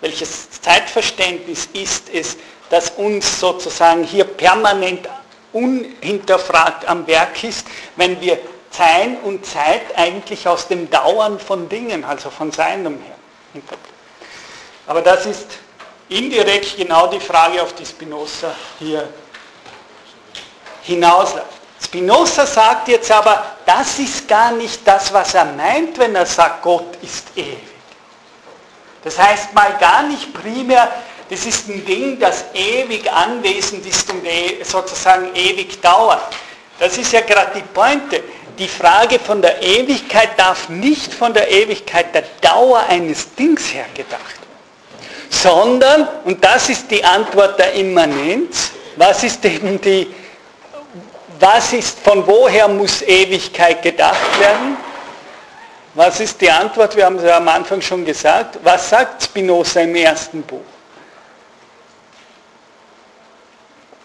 [0.00, 2.38] Welches Zeitverständnis ist es,
[2.70, 5.06] das uns sozusagen hier permanent
[5.52, 8.38] unhinterfragt am Werk ist, wenn wir
[8.70, 13.16] Sein und Zeit eigentlich aus dem Dauern von Dingen, also von Seinem her
[13.52, 13.96] interpretieren?
[14.86, 15.46] Aber das ist
[16.10, 19.08] indirekt genau die Frage, auf die Spinoza hier
[20.82, 21.46] hinausläuft.
[21.82, 26.62] Spinoza sagt jetzt aber, das ist gar nicht das, was er meint, wenn er sagt,
[26.62, 27.58] Gott ist ewig.
[29.02, 30.90] Das heißt mal gar nicht primär,
[31.30, 36.34] das ist ein Ding, das ewig anwesend ist und e, sozusagen ewig dauert.
[36.78, 38.22] Das ist ja gerade die Pointe.
[38.58, 43.86] Die Frage von der Ewigkeit darf nicht von der Ewigkeit der Dauer eines Dings her
[43.94, 44.39] gedacht
[45.30, 50.12] sondern, und das ist die Antwort der Immanenz, was ist eben die,
[51.38, 54.76] was ist, von woher muss Ewigkeit gedacht werden?
[55.94, 56.94] Was ist die Antwort?
[56.94, 58.58] Wir haben es ja am Anfang schon gesagt.
[58.62, 60.60] Was sagt Spinoza im ersten Buch?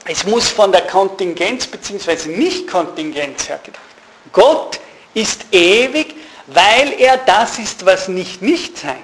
[0.08, 2.30] Es muss von der Kontingenz bzw.
[2.30, 4.32] Nicht-Kontingenz her gedacht werden.
[4.32, 4.80] Gott
[5.14, 6.16] ist ewig,
[6.48, 9.02] weil er das ist, was nicht nicht sein.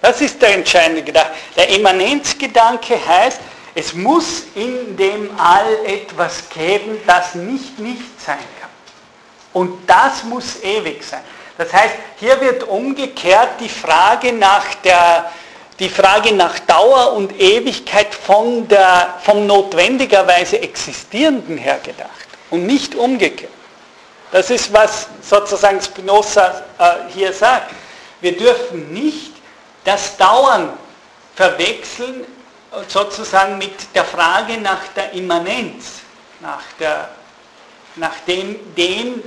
[0.00, 1.32] Das ist der entscheidende Gedanke.
[1.56, 3.40] Der Immanenzgedanke heißt,
[3.74, 8.70] es muss in dem All etwas geben, das nicht nicht sein kann.
[9.52, 11.20] Und das muss ewig sein.
[11.58, 15.30] Das heißt, hier wird umgekehrt die Frage nach der,
[15.78, 22.10] die Frage nach Dauer und Ewigkeit von der, vom notwendigerweise Existierenden her gedacht
[22.50, 23.52] und nicht umgekehrt.
[24.32, 27.72] Das ist, was sozusagen Spinoza äh, hier sagt.
[28.20, 29.32] Wir dürfen nicht
[29.86, 30.70] das Dauern
[31.34, 32.26] verwechseln
[32.88, 36.00] sozusagen mit der Frage nach der Immanenz,
[36.40, 37.08] nach, der,
[37.94, 39.22] nach dem, dem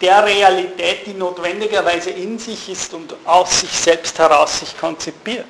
[0.00, 5.46] der Realität, die notwendigerweise in sich ist und aus sich selbst heraus sich konzipiert.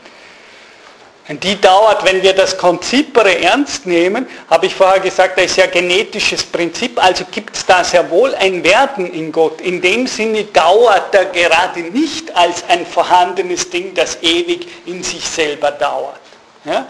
[1.28, 5.56] Und die dauert, wenn wir das Konzipere ernst nehmen, habe ich vorher gesagt, da ist
[5.56, 9.61] ja genetisches Prinzip, also gibt es da sehr wohl ein Werden in Gott.
[9.61, 15.24] In dem Sinne dauert er gerade nicht als ein vorhandenes Ding, das ewig in sich
[15.24, 16.20] selber dauert.
[16.64, 16.88] Ja?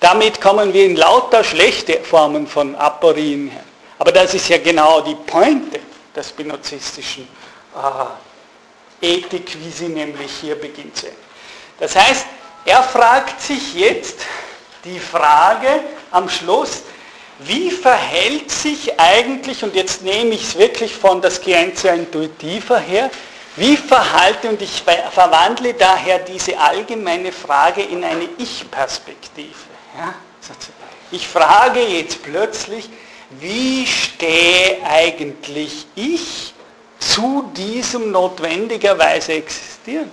[0.00, 3.64] Damit kommen wir in lauter schlechte Formen von Aporien her.
[3.98, 5.80] Aber das ist ja genau die Pointe
[6.14, 7.28] der spinozistischen
[9.02, 11.18] äh, Ethik, wie sie nämlich hier beginnt zu enden.
[11.78, 12.26] Das heißt,
[12.68, 14.20] er fragt sich jetzt
[14.84, 16.82] die Frage am Schluss,
[17.38, 23.10] wie verhält sich eigentlich, und jetzt nehme ich es wirklich von der Scientia Intuitiva her,
[23.56, 29.54] wie verhalte, und ich verwandle daher diese allgemeine Frage in eine Ich-Perspektive.
[29.96, 30.14] Ja?
[31.10, 32.88] Ich frage jetzt plötzlich,
[33.30, 36.52] wie stehe eigentlich ich
[36.98, 40.10] zu diesem notwendigerweise existieren?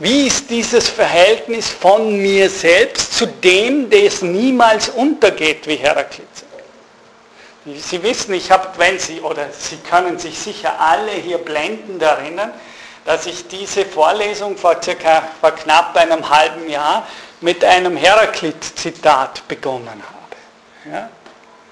[0.00, 7.82] Wie ist dieses Verhältnis von mir selbst zu dem, das niemals untergeht, wie Heraklit sagt?
[7.86, 12.50] Sie wissen, ich habe, wenn Sie, oder Sie können sich sicher alle hier blendend erinnern,
[13.04, 17.06] dass ich diese Vorlesung vor, circa, vor knapp einem halben Jahr
[17.42, 20.94] mit einem Heraklit-Zitat begonnen habe.
[20.96, 21.10] Ja?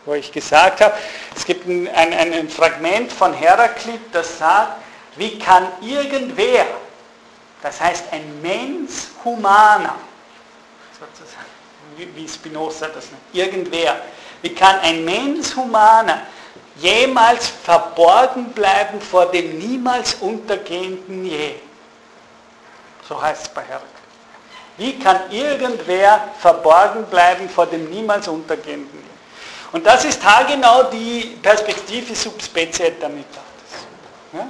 [0.05, 0.93] Wo ich gesagt habe,
[1.35, 4.83] es gibt ein, ein, ein Fragment von Heraklit, das sagt,
[5.17, 6.67] wie kann irgendwer
[7.63, 9.97] das heißt, ein Mens humana,
[11.97, 14.01] wie Spinoza das nennt, irgendwer.
[14.43, 16.23] Wie kann ein Mens humana
[16.77, 21.57] jemals verborgen bleiben vor dem niemals untergehenden Je?
[23.09, 23.89] So heißt es bei Herakles.
[24.77, 29.09] Wie kann irgendwer verborgen bleiben vor dem niemals untergehenden Je?
[29.73, 33.43] Und das ist haargenau die Perspektive subspecie eternitatis.
[34.33, 34.47] Ja?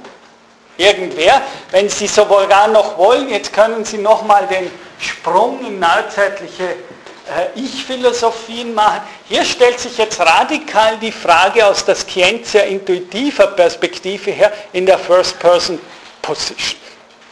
[0.79, 1.41] Irgendwer.
[1.71, 8.73] Wenn Sie sogar noch wollen, jetzt können Sie nochmal den Sprung in neuzeitliche äh, Ich-Philosophien
[8.73, 9.01] machen.
[9.27, 14.97] Hier stellt sich jetzt radikal die Frage aus der Scientia intuitiver Perspektive her in der
[14.97, 16.88] First-Person-Position.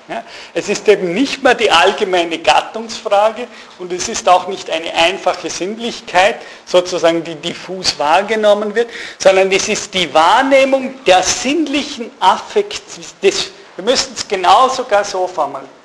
[0.07, 3.45] Ja, es ist eben nicht mehr die allgemeine Gattungsfrage
[3.77, 8.89] und es ist auch nicht eine einfache Sinnlichkeit, sozusagen die diffus wahrgenommen wird,
[9.19, 12.83] sondern es ist die Wahrnehmung der sinnlichen Affekt,
[13.21, 15.75] des, wir müssen es genau sogar so formulieren.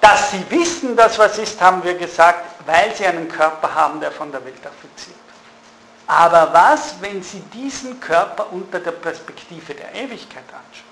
[0.00, 4.10] Dass sie wissen, dass was ist, haben wir gesagt, weil sie einen Körper haben, der
[4.10, 5.16] von der Welt affiziert.
[6.08, 10.86] Aber was, wenn sie diesen Körper unter der Perspektive der Ewigkeit anschauen?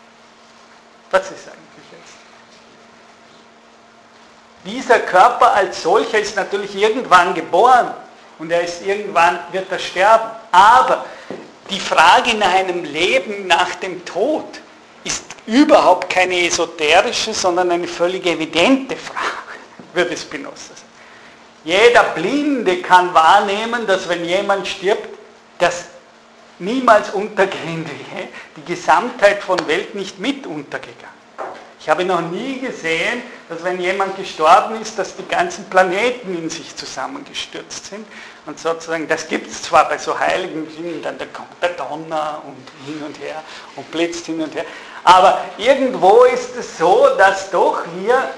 [1.10, 1.63] Was ist eigentlich?
[4.64, 7.92] Dieser Körper als solcher ist natürlich irgendwann geboren
[8.38, 10.30] und er ist irgendwann, wird er sterben.
[10.52, 11.04] Aber
[11.70, 14.44] die Frage nach einem Leben nach dem Tod
[15.04, 19.58] ist überhaupt keine esoterische, sondern eine völlig evidente Frage,
[19.92, 20.80] würde Spinoza sagen.
[21.64, 25.08] Jeder Blinde kann wahrnehmen, dass wenn jemand stirbt,
[25.58, 25.86] das
[26.58, 27.90] niemals untergehende,
[28.56, 31.13] die Gesamtheit von Welt nicht mit untergegangen.
[31.84, 36.48] Ich habe noch nie gesehen, dass wenn jemand gestorben ist, dass die ganzen Planeten in
[36.48, 38.06] sich zusammengestürzt sind.
[38.46, 42.40] Und sozusagen, das gibt es zwar bei so heiligen Dingen, dann da kommt der Donner
[42.46, 43.42] und hin und her
[43.76, 44.64] und blitzt hin und her.
[45.04, 48.30] Aber irgendwo ist es so, dass doch wir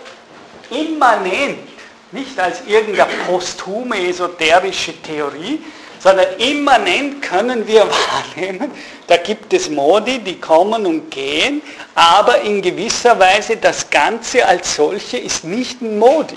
[0.77, 1.69] immanent,
[2.11, 5.63] nicht als irgendeine posthume esoterische Theorie,
[6.07, 7.85] sondern immanent können wir
[8.37, 8.71] wahrnehmen,
[9.09, 11.61] da gibt es Modi, die kommen und gehen,
[11.97, 16.37] aber in gewisser Weise das Ganze als solche ist nicht ein Modi.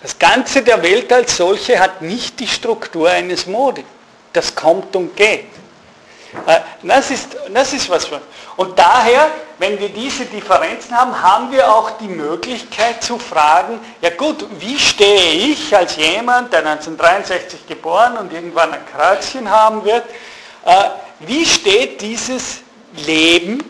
[0.00, 3.84] Das Ganze der Welt als solche hat nicht die Struktur eines Modi.
[4.32, 5.44] Das kommt und geht.
[6.46, 8.08] Äh, das ist, das ist was.
[8.56, 14.10] Und daher, wenn wir diese Differenzen haben, haben wir auch die Möglichkeit zu fragen, ja
[14.10, 20.04] gut, wie stehe ich als jemand, der 1963 geboren und irgendwann ein Kreuzchen haben wird,
[20.64, 20.84] äh,
[21.20, 22.60] wie steht dieses
[23.06, 23.62] Leben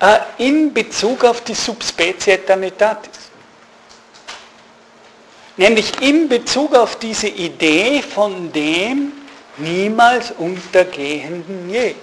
[0.00, 3.10] äh, in Bezug auf die Subspezie Eternitatis?
[5.58, 9.12] Nämlich in Bezug auf diese Idee von dem,
[9.58, 11.94] niemals untergehenden Je.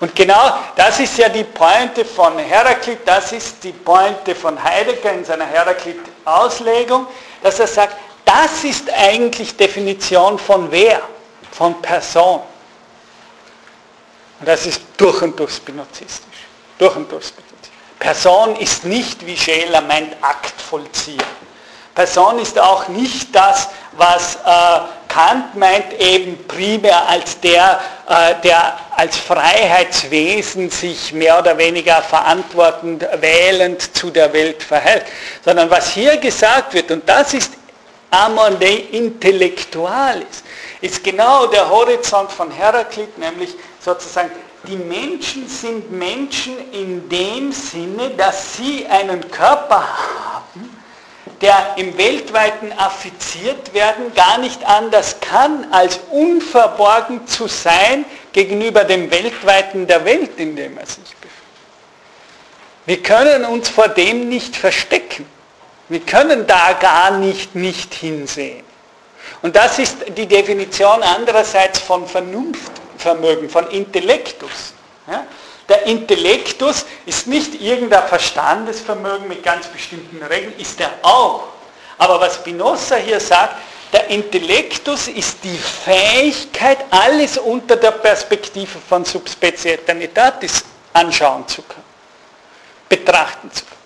[0.00, 5.12] Und genau das ist ja die Pointe von Heraklit, das ist die Pointe von Heidegger
[5.12, 7.06] in seiner Heraklit-Auslegung,
[7.42, 11.00] dass er sagt, das ist eigentlich Definition von wer,
[11.52, 12.40] von Person.
[14.40, 16.48] Und das ist durch und durch spinozistisch.
[16.78, 17.54] Durch und durch spinozistisch.
[17.98, 21.24] Person ist nicht, wie Scheler meint, Aktvollzieher.
[21.94, 28.76] Person ist auch nicht das, was äh, Kant meint eben primär als der, äh, der
[28.96, 35.04] als Freiheitswesen sich mehr oder weniger verantwortend, wählend zu der Welt verhält,
[35.44, 37.52] sondern was hier gesagt wird, und das ist
[38.10, 40.42] amor de intellectualis,
[40.80, 44.30] ist genau der Horizont von Heraklit, nämlich sozusagen
[44.66, 50.83] die Menschen sind Menschen in dem Sinne, dass sie einen Körper haben,
[51.40, 59.10] der im weltweiten affiziert werden gar nicht anders kann, als unverborgen zu sein gegenüber dem
[59.10, 61.34] weltweiten der Welt, in dem er sich befindet.
[62.86, 65.26] Wir können uns vor dem nicht verstecken.
[65.88, 68.64] Wir können da gar nicht nicht hinsehen.
[69.42, 74.72] Und das ist die Definition andererseits von Vernunftvermögen, von Intellektus.
[75.06, 75.26] Ja?
[75.68, 81.44] Der Intellektus ist nicht irgendein Verstandesvermögen mit ganz bestimmten Regeln, ist er auch.
[81.96, 83.56] Aber was Spinoza hier sagt,
[83.92, 91.84] der Intellektus ist die Fähigkeit, alles unter der Perspektive von Subspezie Eternitatis anschauen zu können,
[92.88, 93.80] betrachten zu können.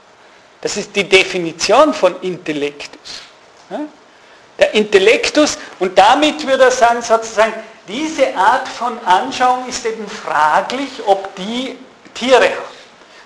[0.62, 3.20] Das ist die Definition von Intellektus.
[4.59, 7.53] Der Intellektus, und damit würde er sagen, sozusagen,
[7.89, 11.76] diese Art von Anschauung ist eben fraglich, ob die
[12.14, 12.78] Tiere haben.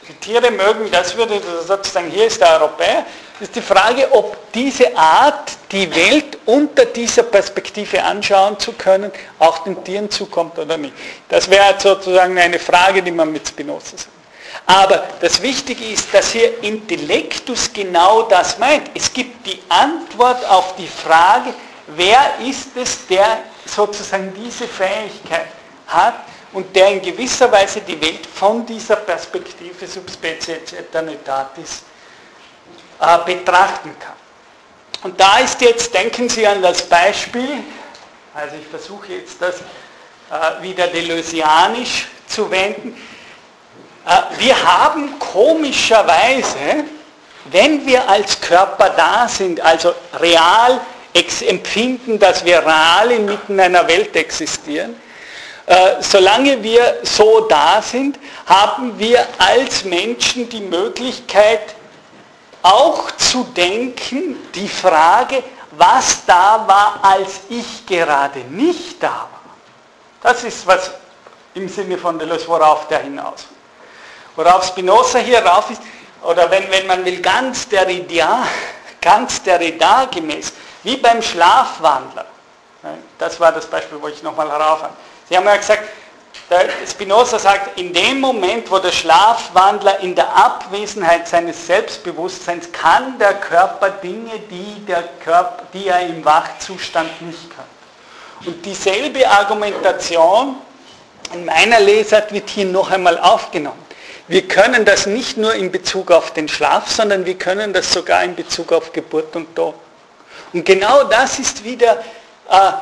[0.08, 3.06] Die Tiere mögen, das würde sozusagen, hier ist der Europäer,
[3.40, 9.58] ist die Frage, ob diese Art, die Welt unter dieser Perspektive anschauen zu können, auch
[9.58, 10.94] den Tieren zukommt oder nicht.
[11.28, 14.08] Das wäre sozusagen eine Frage, die man mit Spinoza sagt.
[14.66, 18.90] Aber das Wichtige ist, dass hier Intellektus genau das meint.
[18.94, 21.52] Es gibt die Antwort auf die Frage,
[21.88, 23.38] wer ist es, der
[23.74, 25.48] sozusagen diese Fähigkeit
[25.86, 26.14] hat
[26.52, 31.82] und der in gewisser Weise die Welt von dieser Perspektive Subspecies Eternitatis
[33.00, 34.14] äh, betrachten kann.
[35.02, 37.64] Und da ist jetzt, denken Sie an das Beispiel,
[38.34, 42.96] also ich versuche jetzt das äh, wieder deleuzianisch zu wenden,
[44.06, 46.84] äh, wir haben komischerweise,
[47.46, 50.80] wenn wir als Körper da sind, also real
[51.14, 54.96] empfinden, dass wir real inmitten einer Welt existieren,
[55.66, 61.74] äh, solange wir so da sind, haben wir als Menschen die Möglichkeit,
[62.62, 65.42] auch zu denken, die Frage,
[65.72, 69.40] was da war, als ich gerade nicht da war.
[70.22, 70.92] Das ist was
[71.54, 73.46] im Sinne von Deleuze, worauf der hinaus
[74.34, 75.82] Worauf Spinoza hier rauf ist,
[76.22, 78.46] oder wenn, wenn man will, ganz Derrida,
[79.00, 80.52] ganz Derrida gemäß,
[80.82, 82.26] wie beim Schlafwandler.
[83.18, 84.84] Das war das Beispiel, wo ich nochmal herauf
[85.28, 85.84] Sie haben ja gesagt,
[86.86, 93.34] Spinoza sagt, in dem Moment, wo der Schlafwandler in der Abwesenheit seines Selbstbewusstseins kann der
[93.34, 97.64] Körper Dinge, die, der Körper, die er im Wachzustand nicht kann.
[98.44, 100.56] Und dieselbe Argumentation
[101.32, 103.80] in meiner Lesart wird hier noch einmal aufgenommen.
[104.28, 108.22] Wir können das nicht nur in Bezug auf den Schlaf, sondern wir können das sogar
[108.24, 109.74] in Bezug auf Geburt und Tod.
[110.52, 112.02] Und genau das ist wieder
[112.48, 112.72] äh,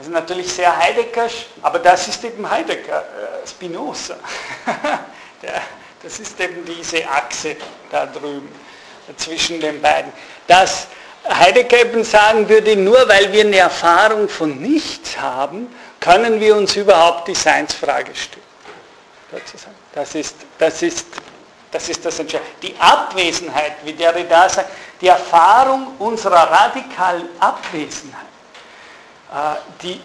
[0.00, 4.16] das ist natürlich sehr Heideggersch, aber das ist eben Heidegger, äh, Spinoza.
[6.02, 7.56] das ist eben diese Achse
[7.90, 8.48] da drüben
[9.18, 10.10] zwischen den beiden.
[10.46, 10.86] Dass
[11.28, 15.68] Heidegger eben sagen würde, nur weil wir eine Erfahrung von nichts haben,
[16.00, 18.46] können wir uns überhaupt die Seinsfrage stellen.
[19.92, 21.06] Das ist das, ist,
[21.70, 22.52] das, ist das Entscheidende.
[22.62, 28.30] Die Abwesenheit, wie der da sagt, die Erfahrung unserer radikalen Abwesenheit
[29.32, 30.00] äh, die,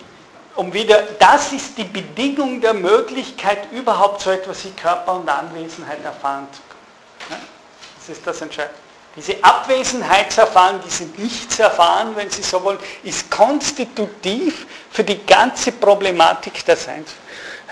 [0.56, 6.04] um wieder, das ist die Bedingung der Möglichkeit, überhaupt so etwas wie Körper und Anwesenheit
[6.04, 6.62] erfahren zu
[7.28, 7.42] können.
[7.98, 8.80] Das ist das Entscheidende.
[9.16, 16.76] Diese Abwesenheitserfahrung, diese Nichtserfahren, wenn Sie so wollen, ist konstitutiv für die ganze Problematik der
[16.76, 17.12] Seins.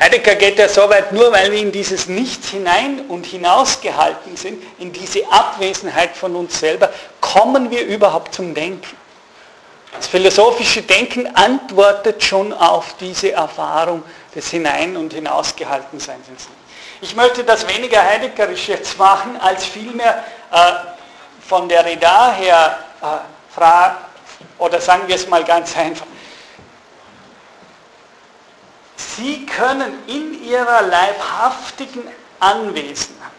[0.03, 4.61] Heidegger geht ja so weit, nur weil wir in dieses Nichts hinein und hinausgehalten sind,
[4.77, 6.91] in diese Abwesenheit von uns selber,
[7.21, 8.97] kommen wir überhaupt zum Denken.
[9.93, 14.03] Das philosophische Denken antwortet schon auf diese Erfahrung
[14.35, 16.25] des Hinein- und Hinausgehaltenseins.
[16.99, 20.57] Ich möchte das weniger heideggerisch jetzt machen, als vielmehr äh,
[21.47, 23.05] von der Reda her äh,
[23.55, 23.95] fragen,
[24.57, 26.07] oder sagen wir es mal ganz einfach.
[29.17, 32.03] Sie können in Ihrer leibhaftigen
[32.39, 33.31] Anwesenheit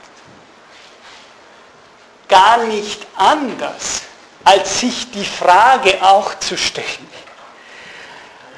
[2.28, 4.02] gar nicht anders
[4.44, 7.08] als sich die Frage auch zu stellen,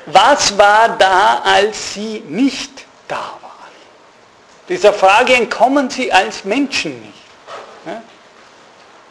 [0.06, 3.72] was war da, als sie nicht da waren?
[4.68, 7.15] Dieser Frage entkommen sie als Menschen nicht.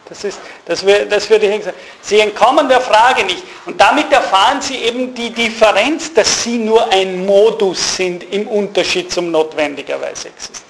[0.08, 1.76] Das, ist, das, das würde ich sagen.
[2.00, 3.42] Sie entkommen der Frage nicht.
[3.64, 9.12] Und damit erfahren Sie eben die Differenz, dass Sie nur ein Modus sind im Unterschied
[9.12, 10.64] zum notwendigerweise existieren.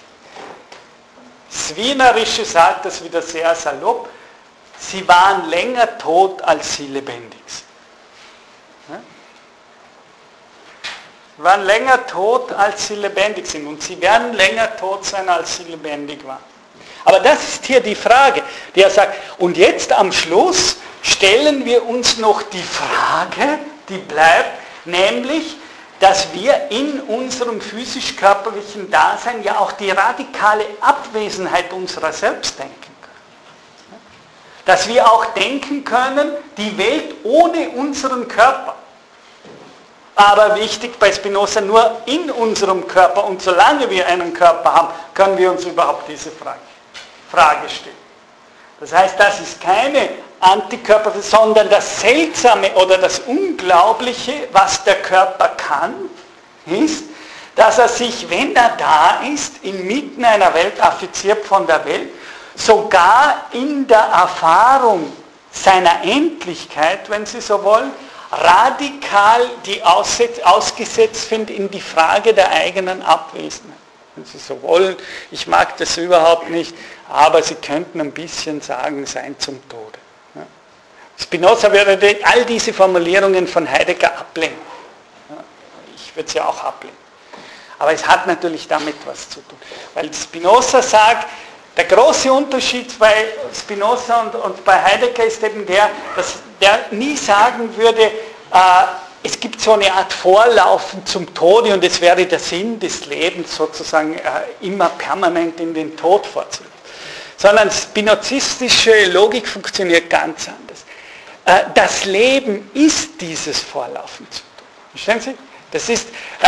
[1.99, 4.09] Das sagt das wieder sehr salopp
[4.79, 7.65] sie waren länger tot, als sie lebendig sind.
[11.37, 13.67] Sie waren länger tot, als sie lebendig sind.
[13.67, 16.56] Und sie werden länger tot sein, als sie lebendig waren.
[17.05, 18.43] Aber das ist hier die Frage,
[18.75, 19.17] die er sagt.
[19.39, 23.59] Und jetzt am Schluss stellen wir uns noch die Frage,
[23.89, 24.51] die bleibt,
[24.85, 25.57] nämlich
[26.01, 34.03] dass wir in unserem physisch-körperlichen Dasein ja auch die radikale Abwesenheit unserer selbst denken können.
[34.67, 38.75] Dass wir auch denken können, die Welt ohne unseren Körper.
[40.17, 45.37] Aber wichtig bei Spinoza, nur in unserem Körper und solange wir einen Körper haben, können
[45.37, 46.59] wir uns überhaupt diese Frage,
[47.31, 47.95] Frage stellen.
[48.81, 50.09] Das heißt, das ist keine
[50.41, 55.95] Antikörper, sondern das Seltsame oder das Unglaubliche, was der Körper kann,
[56.65, 57.05] ist,
[57.55, 62.09] dass er sich, wenn er da ist, inmitten einer Welt affiziert von der Welt,
[62.55, 65.13] sogar in der Erfahrung
[65.51, 67.91] seiner Endlichkeit, wenn Sie so wollen,
[68.31, 73.77] radikal die ausgesetzt findet in die Frage der eigenen Abwesenheit.
[74.15, 74.97] Wenn Sie so wollen,
[75.31, 76.75] ich mag das überhaupt nicht,
[77.09, 79.99] aber Sie könnten ein bisschen sagen, sein zum Tode.
[81.19, 84.59] Spinoza würde all diese Formulierungen von Heidegger ablehnen.
[85.97, 86.97] Ich würde sie auch ablehnen.
[87.79, 89.59] Aber es hat natürlich damit was zu tun.
[89.95, 91.27] Weil Spinoza sagt,
[91.77, 93.13] der große Unterschied bei
[93.55, 98.11] Spinoza und, und bei Heidegger ist eben der, dass der nie sagen würde, äh,
[99.23, 103.57] es gibt so eine Art Vorlaufen zum Tode und es wäre der Sinn des Lebens
[103.57, 104.21] sozusagen äh,
[104.61, 106.77] immer permanent in den Tod vorzulaufen.
[107.37, 110.85] Sondern spinozistische Logik funktioniert ganz anders.
[111.45, 114.67] Äh, das Leben ist dieses Vorlaufen zu tun.
[114.93, 115.35] Verstehen Sie?
[115.73, 116.09] Das ist,
[116.41, 116.47] äh,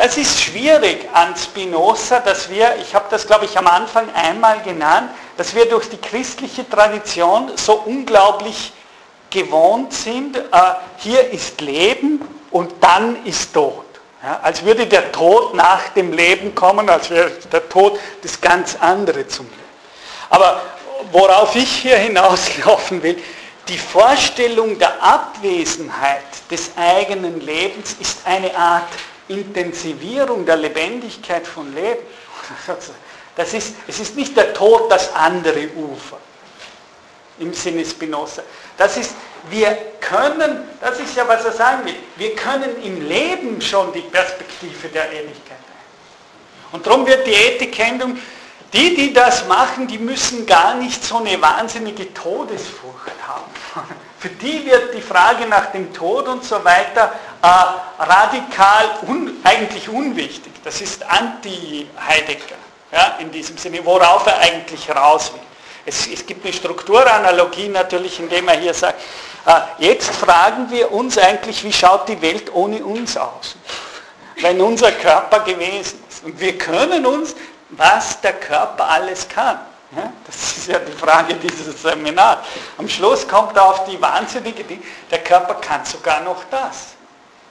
[0.00, 4.62] das ist schwierig an Spinoza, dass wir, ich habe das glaube ich am Anfang einmal
[4.62, 8.72] genannt, dass wir durch die christliche Tradition so unglaublich
[9.28, 10.42] gewohnt sind, äh,
[10.96, 13.84] hier ist Leben und dann ist Tod.
[14.42, 19.28] Als würde der Tod nach dem Leben kommen, als wäre der Tod das ganz andere
[19.28, 19.60] zum Leben.
[20.30, 20.62] Aber
[21.12, 23.22] worauf ich hier hinauslaufen will,
[23.68, 28.88] die Vorstellung der Abwesenheit des eigenen Lebens ist eine Art
[29.30, 32.00] Intensivierung der Lebendigkeit von Leben.
[33.36, 36.18] Das ist, es ist nicht der Tod das andere Ufer
[37.38, 38.42] im Sinne Spinoza.
[38.76, 39.14] Das ist,
[39.48, 44.02] wir können, das ist ja, was er sagen will, wir können im Leben schon die
[44.02, 46.72] Perspektive der Ewigkeit ein.
[46.72, 48.18] Und darum wird die Ethikendung,
[48.72, 53.86] die, die das machen, die müssen gar nicht so eine wahnsinnige Todesfurcht haben.
[54.20, 57.10] Für die wird die Frage nach dem Tod und so weiter
[57.40, 57.46] äh,
[58.02, 60.52] radikal un, eigentlich unwichtig.
[60.62, 62.56] Das ist anti-Heidegger
[62.92, 65.40] ja, in diesem Sinne, worauf er eigentlich raus will.
[65.86, 69.00] Es, es gibt eine Strukturanalogie natürlich, indem er hier sagt,
[69.46, 73.56] äh, jetzt fragen wir uns eigentlich, wie schaut die Welt ohne uns aus,
[74.36, 76.24] wenn unser Körper gewesen ist.
[76.24, 77.34] Und wir können uns,
[77.70, 79.60] was der Körper alles kann.
[79.96, 82.46] Ja, das ist ja die Frage dieses Seminars.
[82.78, 84.82] Am Schluss kommt er auf die wahnsinnige Dinge.
[85.10, 86.94] Der Körper kann sogar noch das.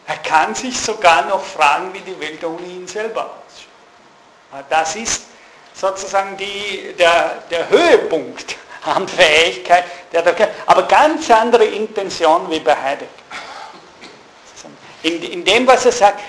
[0.08, 4.66] Er kann sich sogar noch fragen, wie die Welt ohne ihn selber ausschaut.
[4.70, 5.24] Das ist
[5.74, 9.84] sozusagen die, der, der Höhepunkt an Fähigkeit.
[10.14, 10.24] Der,
[10.66, 13.12] aber ganz andere Intention wie bei Heidegger.
[15.04, 16.22] In, in dem, was er sagt,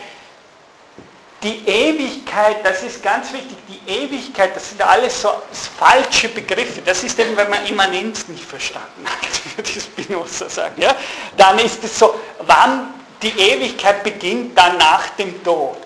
[1.43, 5.31] die Ewigkeit, das ist ganz wichtig, die Ewigkeit, das sind alles so
[5.79, 6.83] falsche Begriffe.
[6.85, 10.81] Das ist eben, wenn man Immanenz nicht verstanden hat, würde Spinoza sagen.
[10.83, 10.95] Ja?
[11.37, 15.77] Dann ist es so, wann die Ewigkeit beginnt, dann nach dem Tod.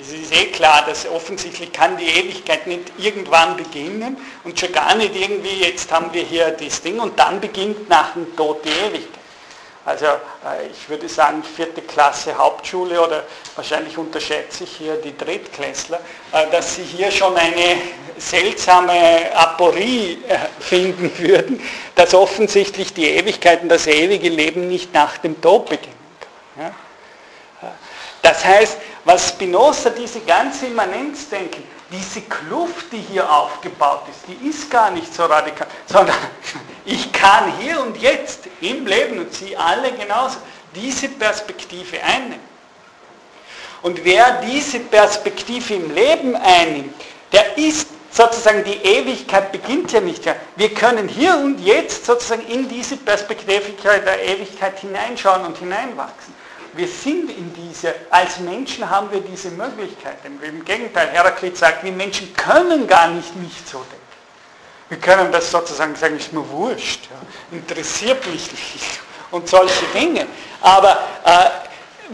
[0.00, 4.94] Es ist eh klar, dass offensichtlich kann die Ewigkeit nicht irgendwann beginnen und schon gar
[4.94, 8.68] nicht irgendwie, jetzt haben wir hier das Ding und dann beginnt nach dem Tod die
[8.68, 9.23] Ewigkeit.
[9.86, 13.24] Also äh, ich würde sagen vierte Klasse Hauptschule oder
[13.54, 16.00] wahrscheinlich unterschätze ich hier die Drittklässler,
[16.32, 17.76] äh, dass sie hier schon eine
[18.16, 21.60] seltsame Aporie äh, finden würden,
[21.94, 25.94] dass offensichtlich die Ewigkeit und das ewige Leben nicht nach dem Tod beginnen.
[28.22, 31.62] Das heißt, was Spinoza diese ganze Immanenz denken,
[31.94, 36.16] diese Kluft, die hier aufgebaut ist, die ist gar nicht so radikal, sondern
[36.84, 40.38] ich kann hier und jetzt im Leben und Sie alle genauso
[40.74, 42.54] diese Perspektive einnehmen.
[43.82, 46.94] Und wer diese Perspektive im Leben einnimmt,
[47.32, 50.24] der ist sozusagen die Ewigkeit beginnt ja nicht.
[50.56, 56.32] Wir können hier und jetzt sozusagen in diese Perspektive der Ewigkeit hineinschauen und hineinwachsen.
[56.76, 60.16] Wir sind in diese, als Menschen haben wir diese Möglichkeit.
[60.24, 64.04] Im Gegenteil, Heraklit sagt, wir Menschen können gar nicht nicht so denken.
[64.88, 69.00] Wir können das sozusagen sagen, ist mir wurscht, ja, interessiert mich nicht
[69.30, 70.26] und solche Dinge.
[70.60, 71.50] Aber äh,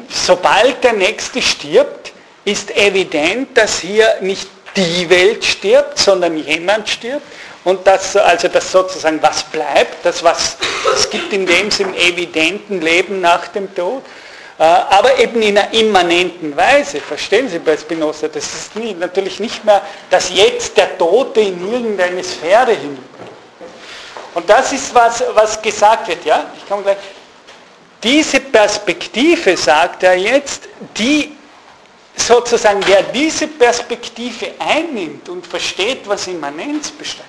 [0.09, 2.13] sobald der Nächste stirbt,
[2.45, 7.27] ist evident, dass hier nicht die Welt stirbt, sondern jemand stirbt
[7.65, 10.57] und dass also das sozusagen was bleibt, das was
[10.95, 14.03] es gibt in dem Sinn evidenten Leben nach dem Tod
[14.61, 17.01] aber eben in einer immanenten Weise.
[17.01, 18.29] Verstehen Sie bei Spinoza?
[18.29, 19.81] Das ist nie, natürlich nicht mehr,
[20.11, 22.99] dass jetzt der Tote in irgendeine Sphäre hin.
[24.35, 26.25] Und das ist was, was gesagt wird.
[26.27, 26.45] Ja?
[26.59, 26.99] Ich komme gleich.
[28.03, 31.37] Diese Perspektive, sagt er jetzt, die
[32.15, 37.29] sozusagen, wer diese Perspektive einnimmt und versteht, was Immanenz bestand,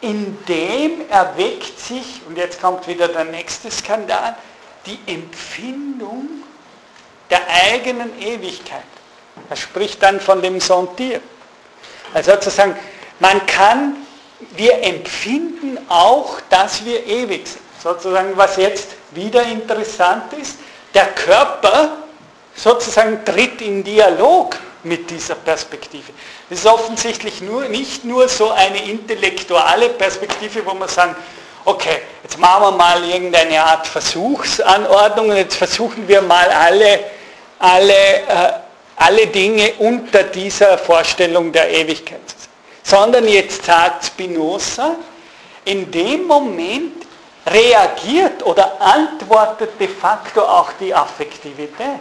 [0.00, 4.36] in dem erweckt sich, und jetzt kommt wieder der nächste Skandal,
[4.84, 6.42] die Empfindung
[7.30, 8.84] der eigenen Ewigkeit.
[9.50, 11.20] Er spricht dann von dem Sontier.
[12.14, 12.76] Also sozusagen,
[13.20, 13.96] man kann,
[14.56, 17.62] wir empfinden auch, dass wir ewig sind.
[17.82, 20.56] Sozusagen, was jetzt wieder interessant ist,
[20.94, 21.98] der Körper
[22.54, 26.12] sozusagen tritt in Dialog mit dieser Perspektive.
[26.48, 31.14] Es ist offensichtlich nur, nicht nur so eine intellektuelle Perspektive, wo man sagen,
[31.64, 37.00] okay, jetzt machen wir mal irgendeine Art Versuchsanordnung und jetzt versuchen wir mal alle,
[37.58, 38.52] alle, äh,
[38.96, 42.50] alle Dinge unter dieser Vorstellung der Ewigkeit zu sehen.
[42.82, 44.96] Sondern jetzt sagt Spinoza,
[45.64, 47.04] in dem Moment
[47.46, 52.00] reagiert oder antwortet de facto auch die Affektivität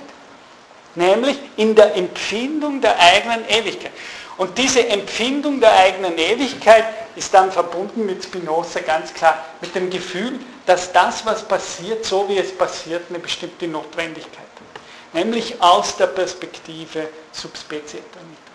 [0.96, 3.92] nämlich in der Empfindung der eigenen Ewigkeit.
[4.38, 6.86] Und diese Empfindung der eigenen Ewigkeit
[7.16, 12.28] ist dann verbunden mit Spinoza ganz klar mit dem Gefühl, dass das, was passiert, so
[12.28, 14.45] wie es passiert, eine bestimmte Notwendigkeit.
[15.16, 18.52] Nämlich aus der Perspektive Subspecie Eternita.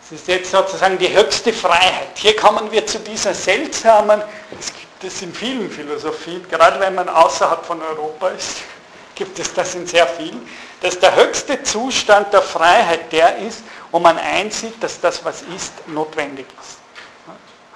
[0.00, 2.08] Das ist jetzt sozusagen die höchste Freiheit.
[2.14, 4.22] Hier kommen wir zu dieser seltsamen,
[4.58, 8.62] es gibt es in vielen Philosophien, gerade wenn man außerhalb von Europa ist,
[9.14, 10.48] gibt es das in sehr vielen,
[10.80, 15.86] dass der höchste Zustand der Freiheit der ist, wo man einsieht, dass das, was ist,
[15.86, 16.78] notwendig ist.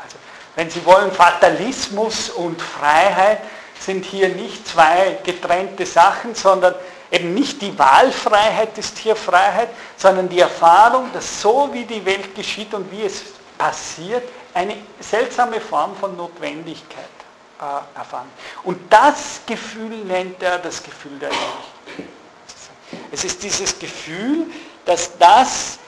[0.03, 0.17] Also,
[0.55, 3.43] wenn Sie wollen, Fatalismus und Freiheit
[3.79, 6.75] sind hier nicht zwei getrennte Sachen, sondern
[7.11, 12.35] eben nicht die Wahlfreiheit ist hier Freiheit, sondern die Erfahrung, dass so wie die Welt
[12.35, 13.23] geschieht und wie es
[13.57, 17.05] passiert, eine seltsame Form von Notwendigkeit
[17.61, 18.31] äh, erfahren.
[18.65, 22.09] Und das Gefühl nennt er das Gefühl der Ewigkeit.
[23.13, 24.47] Es ist dieses Gefühl,
[24.85, 25.79] dass das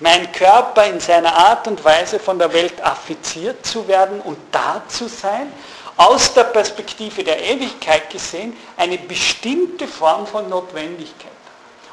[0.00, 4.82] mein Körper in seiner Art und Weise von der Welt affiziert zu werden und da
[4.88, 5.52] zu sein,
[5.96, 11.30] aus der Perspektive der Ewigkeit gesehen, eine bestimmte Form von Notwendigkeit.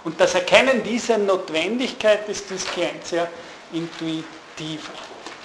[0.04, 3.28] Und das Erkennen dieser Notwendigkeit ist das Scientia
[3.74, 4.92] intuitiva.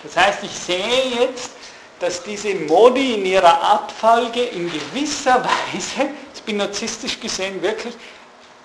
[0.03, 1.53] Das heißt, ich sehe jetzt,
[1.99, 7.95] dass diese Modi in ihrer Abfolge in gewisser Weise, spinozistisch gesehen wirklich,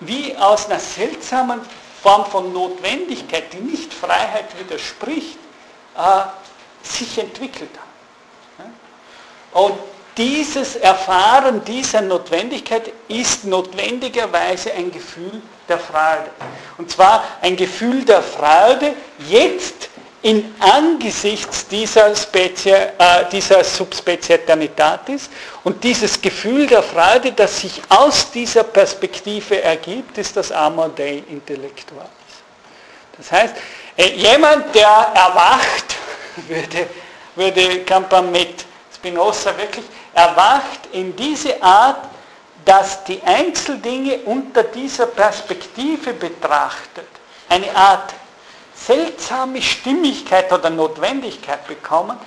[0.00, 1.60] wie aus einer seltsamen
[2.02, 5.38] Form von Notwendigkeit, die nicht Freiheit widerspricht,
[5.96, 6.22] äh,
[6.82, 7.89] sich entwickelt haben.
[9.52, 9.74] Und
[10.16, 16.30] dieses Erfahren dieser Notwendigkeit ist notwendigerweise ein Gefühl der Freude.
[16.78, 18.94] Und zwar ein Gefühl der Freude
[19.28, 19.88] jetzt
[20.22, 25.30] in angesichts dieser, Spezie, äh, dieser Subspezie Eternitatis
[25.64, 31.22] und dieses Gefühl der Freude, das sich aus dieser Perspektive ergibt, ist das Amor Dei
[31.30, 32.10] Intellectualis.
[33.16, 33.54] Das heißt,
[33.96, 35.96] äh, jemand, der erwacht,
[36.48, 36.86] würde,
[37.36, 38.66] würde Campan mit
[39.00, 42.04] Spinoza wirklich, erwacht in diese Art,
[42.66, 47.08] dass die Einzeldinge unter dieser Perspektive betrachtet,
[47.48, 48.12] eine Art
[48.74, 52.18] seltsame Stimmigkeit oder Notwendigkeit bekommen,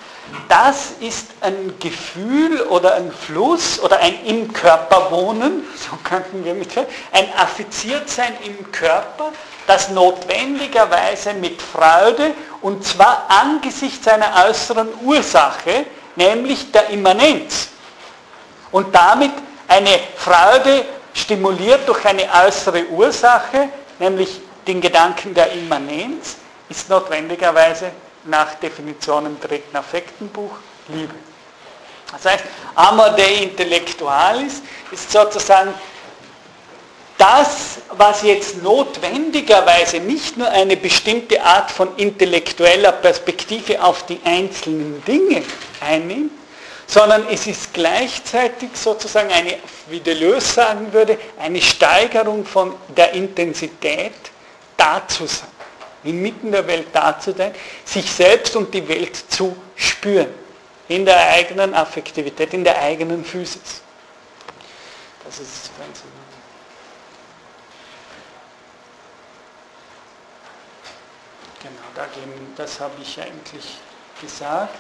[0.49, 6.55] das ist ein Gefühl oder ein Fluss oder ein im Körper wohnen, so könnten wir
[6.55, 6.75] mit
[7.11, 9.31] ein Affiziertsein im Körper,
[9.67, 15.85] das notwendigerweise mit Freude und zwar angesichts einer äußeren Ursache,
[16.15, 17.69] nämlich der Immanenz
[18.71, 19.31] und damit
[19.67, 26.37] eine Freude stimuliert durch eine äußere Ursache, nämlich den Gedanken der Immanenz,
[26.69, 27.91] ist notwendigerweise
[28.25, 30.51] nach Definition im dritten Affektenbuch
[30.87, 31.13] Liebe.
[32.11, 32.43] Das heißt,
[32.75, 34.61] Amor Dei Intellectualis
[34.91, 35.73] ist sozusagen
[37.17, 45.03] das, was jetzt notwendigerweise nicht nur eine bestimmte Art von intellektueller Perspektive auf die einzelnen
[45.05, 45.43] Dinge
[45.79, 46.31] einnimmt,
[46.87, 49.57] sondern es ist gleichzeitig sozusagen eine,
[49.89, 54.13] wie Deleuze sagen würde, eine Steigerung von der Intensität
[54.75, 55.47] da zu sein
[56.03, 57.53] inmitten der Welt darzustellen,
[57.85, 60.27] sich selbst und die Welt zu spüren.
[60.87, 63.81] In der eigenen Affektivität, in der eigenen Physis.
[65.23, 66.03] Das ist das Ganze.
[72.13, 73.77] Genau, das habe ich eigentlich
[74.19, 74.75] gesagt.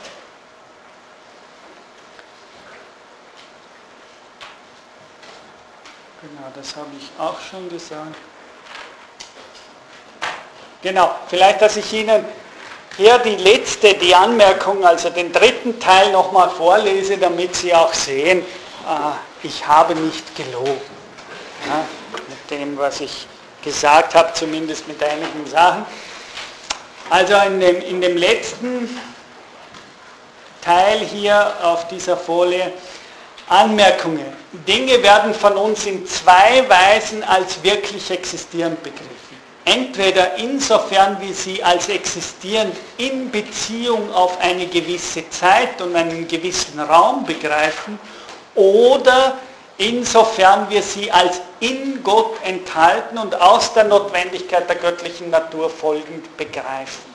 [6.21, 8.15] Genau, das habe ich auch schon gesagt.
[10.81, 12.25] Genau, vielleicht, dass ich Ihnen
[12.97, 18.39] hier die letzte, die Anmerkung, also den dritten Teil nochmal vorlese, damit Sie auch sehen,
[18.39, 20.81] äh, ich habe nicht gelogen.
[21.67, 21.85] Ja,
[22.27, 23.27] mit dem, was ich
[23.63, 25.85] gesagt habe, zumindest mit einigen Sachen.
[27.09, 28.89] Also in dem, in dem letzten
[30.61, 32.71] Teil hier auf dieser Folie,
[33.47, 34.25] Anmerkungen.
[34.67, 39.09] Dinge werden von uns in zwei Weisen als wirklich existierend begriffen.
[39.65, 46.79] Entweder insofern wir sie als existierend in Beziehung auf eine gewisse Zeit und einen gewissen
[46.79, 47.97] Raum begreifen
[48.55, 49.37] oder
[49.77, 56.35] insofern wir sie als in Gott enthalten und aus der Notwendigkeit der göttlichen Natur folgend
[56.37, 57.13] begreifen.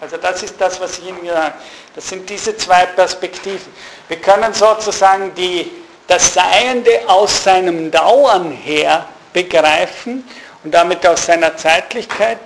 [0.00, 1.54] Also das ist das, was ich Ihnen gesagt habe.
[1.94, 3.72] Das sind diese zwei Perspektiven.
[4.06, 5.70] Wir können sozusagen die,
[6.06, 10.24] das Seiende aus seinem Dauern her begreifen
[10.62, 12.38] und damit aus seiner Zeitlichkeit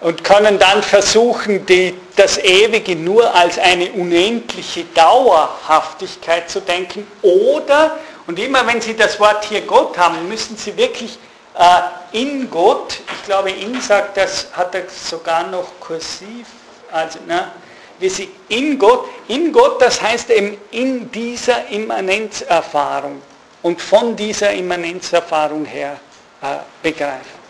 [0.00, 7.06] und können dann versuchen, die, das Ewige nur als eine unendliche Dauerhaftigkeit zu denken.
[7.22, 11.18] Oder, und immer wenn Sie das Wort hier Gott haben, müssen Sie wirklich
[11.58, 16.46] äh, in Gott, ich glaube, in sagt das, hat er sogar noch kursiv,
[16.90, 17.52] also, na,
[17.98, 23.22] wir sind in Gott, in Gott, das heißt eben in dieser Immanenzerfahrung
[23.62, 25.98] und von dieser Immanenzerfahrung her
[26.42, 27.42] äh, begreifen.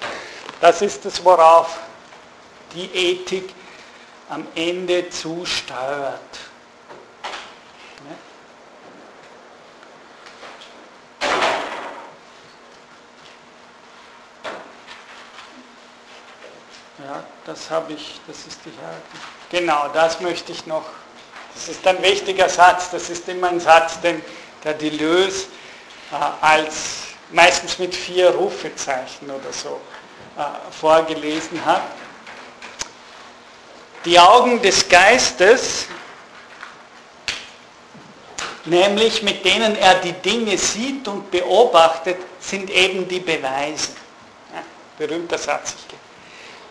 [0.60, 1.78] Das ist es, worauf
[2.74, 3.50] die Ethik
[4.32, 6.18] am Ende zusteuert.
[16.98, 19.02] Ja, das habe ich, das ist die Härte.
[19.50, 20.84] Genau, das möchte ich noch.
[21.52, 24.22] Das ist ein wichtiger Satz, das ist immer ein Satz, den
[24.64, 25.48] der Deleuze
[26.10, 29.78] äh, als meistens mit vier Rufezeichen oder so
[30.38, 31.82] äh, vorgelesen hat.
[34.04, 35.86] Die Augen des Geistes,
[38.64, 43.90] nämlich mit denen er die Dinge sieht und beobachtet, sind eben die Beweise.
[44.52, 44.62] Ja,
[44.98, 45.74] berühmter Satz.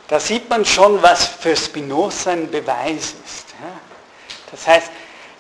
[0.09, 3.45] Da sieht man schon, was für Spinoza ein Beweis ist.
[3.61, 3.79] Ja.
[4.51, 4.91] Das heißt,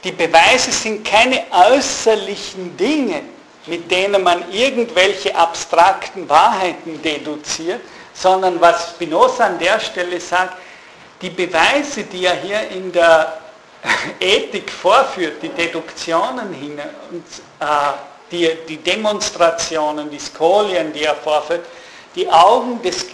[0.05, 3.21] die Beweise sind keine äußerlichen Dinge,
[3.65, 7.81] mit denen man irgendwelche abstrakten Wahrheiten deduziert,
[8.13, 10.55] sondern was Spinoza an der Stelle sagt,
[11.21, 13.39] die Beweise, die er hier in der
[14.19, 16.79] Ethik vorführt, die Deduktionen hin
[17.11, 17.23] und
[17.59, 17.65] äh,
[18.31, 21.65] die, die Demonstrationen, die Skolien, die er vorführt,
[22.15, 23.05] die Augen des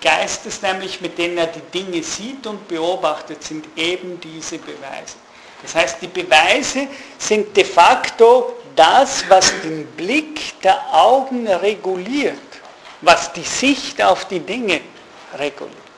[0.00, 5.16] Geistes, nämlich mit denen er die Dinge sieht und beobachtet, sind eben diese Beweise.
[5.62, 6.86] Das heißt, die Beweise
[7.18, 12.38] sind de facto das, was den Blick der Augen reguliert
[13.02, 14.80] was die Sicht auf die Dinge
[15.38, 15.89] reguliert.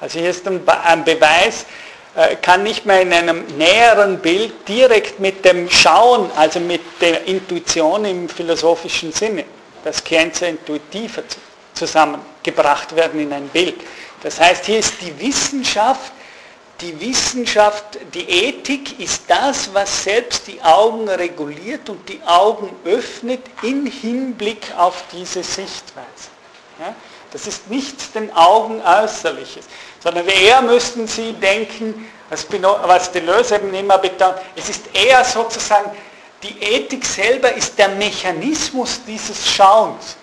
[0.00, 0.64] Also hier ist ein,
[1.04, 1.66] Beweis,
[2.14, 7.24] äh, kann nicht mehr in einem näheren Bild direkt mit dem Schauen, also mit der
[7.24, 9.44] Intuition im philosophischen Sinne,
[9.84, 11.22] das Kenzer intuitiver
[11.74, 13.76] zusammengebracht werden in ein Bild.
[14.22, 16.12] Das heißt, hier ist die Wissenschaft
[16.80, 23.40] die Wissenschaft, die Ethik ist das, was selbst die Augen reguliert und die Augen öffnet
[23.62, 26.28] im Hinblick auf diese Sichtweise.
[26.78, 26.94] Ja?
[27.32, 29.66] Das ist nicht den Augen Äußerliches,
[30.02, 35.90] sondern eher müssten Sie denken, was Deleuze eben immer betont, es ist eher sozusagen,
[36.42, 40.16] die Ethik selber ist der Mechanismus dieses Schauens.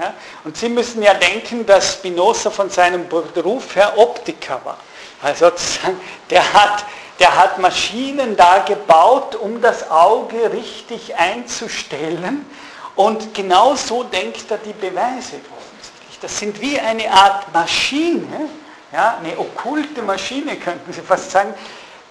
[0.00, 0.14] Ja?
[0.44, 4.78] Und Sie müssen ja denken, dass Spinoza von seinem Beruf her Optiker war.
[5.22, 6.00] Also sozusagen,
[6.30, 6.84] der hat,
[7.18, 12.46] der hat Maschinen da gebaut, um das Auge richtig einzustellen.
[12.94, 15.36] Und genau so denkt er die Beweise
[16.20, 18.48] Das sind wie eine Art Maschine,
[18.92, 21.52] ja, eine okkulte Maschine könnten Sie fast sagen,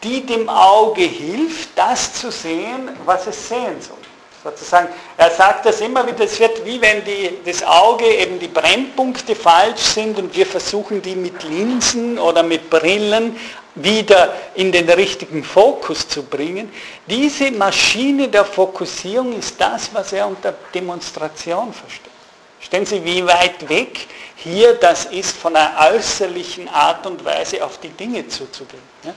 [0.04, 3.98] die dem Auge hilft, das zu sehen, was es sehen soll
[4.46, 4.90] sozusagen.
[5.18, 9.36] Er sagt das immer wieder, es wird wie wenn die, das Auge eben die Brennpunkte
[9.36, 13.38] falsch sind und wir versuchen die mit Linsen oder mit Brillen
[13.74, 16.72] wieder in den richtigen Fokus zu bringen.
[17.08, 22.15] Diese Maschine der Fokussierung ist das, was er unter Demonstration versteht.
[22.60, 27.80] Stellen Sie, wie weit weg hier das ist, von einer äußerlichen Art und Weise auf
[27.80, 28.84] die Dinge zuzugehen.
[29.04, 29.14] Ja?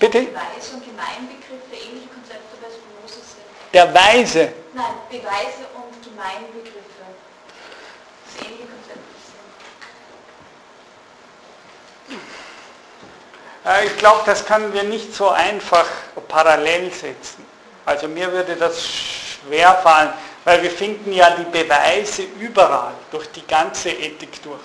[0.00, 0.22] Bitte?
[0.22, 3.44] Beweise und Gemeinbegriffe ähnliche Konzepte bei Spinoza sind.
[3.74, 4.54] Der Weise?
[4.72, 7.04] Nein, Beweise und Gemeinbegriffe.
[8.24, 9.44] Das ähnliche Konzepte sind.
[12.16, 12.18] Äh,
[13.84, 15.86] ich glaube, das können wir nicht so einfach
[16.28, 17.44] parallel setzen.
[17.84, 20.10] Also mir würde das schwer fallen,
[20.44, 24.60] weil wir finden ja die Beweise überall, durch die ganze Ethik durch.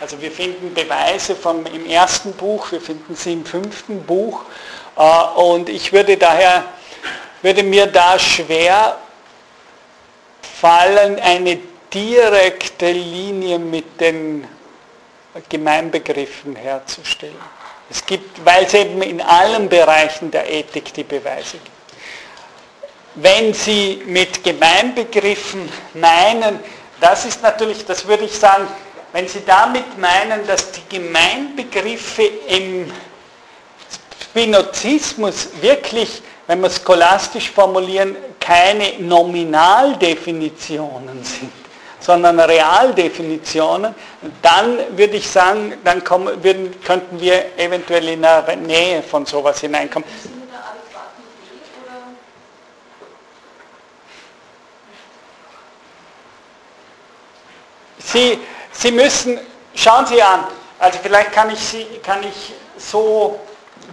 [0.00, 4.44] Also wir finden Beweise vom, im ersten Buch, wir finden sie im fünften Buch
[4.96, 6.64] äh, und ich würde daher,
[7.42, 8.98] würde mir da schwer
[10.60, 11.58] fallen, eine
[11.92, 14.46] direkte Linie mit den
[15.48, 17.59] Gemeinbegriffen herzustellen.
[17.90, 21.70] Es gibt, weil es eben in allen Bereichen der Ethik die Beweise gibt.
[23.16, 26.60] Wenn Sie mit Gemeinbegriffen meinen,
[27.00, 28.68] das ist natürlich, das würde ich sagen,
[29.12, 32.92] wenn Sie damit meinen, dass die Gemeinbegriffe im
[34.22, 41.50] Spinozismus wirklich, wenn wir es scholastisch formulieren, keine Nominaldefinitionen sind,
[42.00, 43.94] sondern Realdefinitionen,
[44.42, 49.60] dann würde ich sagen, dann kommen, würden, könnten wir eventuell in eine Nähe von sowas
[49.60, 50.08] hineinkommen.
[57.98, 58.38] Sie,
[58.72, 59.38] Sie müssen,
[59.74, 60.44] schauen Sie an,
[60.78, 63.38] also vielleicht kann ich, Sie, kann ich so,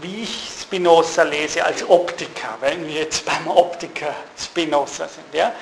[0.01, 5.33] wie ich Spinoza lese, als Optiker, wenn wir jetzt beim Optiker Spinoza sind.
[5.33, 5.53] Ja?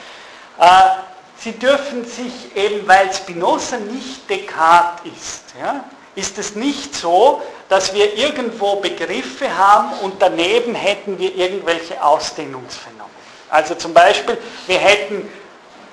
[0.59, 1.14] Äh,
[1.45, 5.85] Sie dürfen sich eben, weil Spinoza nicht Descartes ist, ja,
[6.15, 7.39] ist es nicht so,
[7.69, 13.11] dass wir irgendwo Begriffe haben und daneben hätten wir irgendwelche Ausdehnungsphänomene.
[13.47, 15.29] Also zum Beispiel, wir hätten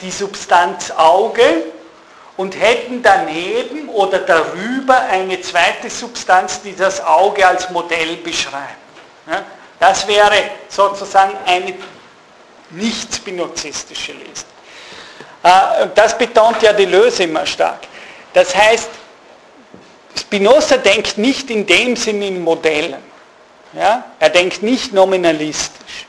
[0.01, 1.65] die Substanz Auge
[2.39, 8.79] und hätten daneben oder darüber eine zweite Substanz, die das Auge als Modell beschreibt.
[9.31, 9.43] Ja,
[9.79, 11.75] das wäre sozusagen eine
[12.71, 14.47] nicht spinozistische Lesung.
[15.43, 17.81] Äh, das betont ja die Löse immer stark.
[18.33, 18.91] Das heißt,
[20.19, 23.03] Spinoza denkt nicht in dem Sinn in Modellen.
[23.73, 24.05] Ja?
[24.19, 26.07] Er denkt nicht nominalistisch.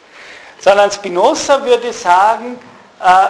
[0.60, 2.60] Sondern Spinoza würde sagen,
[3.02, 3.28] äh,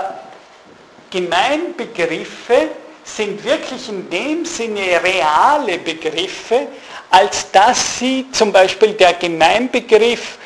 [1.10, 2.70] Gemeinbegriffe
[3.04, 6.68] sind wirklich in dem Sinne reale Begriffe,
[7.10, 10.38] als dass sie zum Beispiel der Gemeinbegriff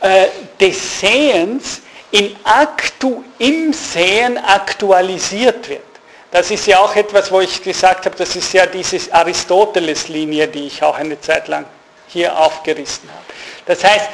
[0.00, 0.26] äh,
[0.60, 1.82] des Sehens
[2.12, 5.82] in Aktu, im Sehen aktualisiert wird.
[6.30, 10.66] Das ist ja auch etwas, wo ich gesagt habe, das ist ja diese Aristoteles-Linie, die
[10.66, 11.66] ich auch eine Zeit lang
[12.08, 13.24] hier aufgerissen habe.
[13.66, 14.08] Das heißt,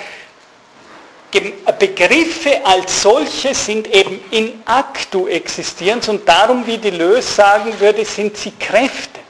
[1.79, 8.05] Begriffe als solche sind eben in Aktu existierend und darum, wie die Lös sagen würde,
[8.05, 9.21] sind sie Kräfte.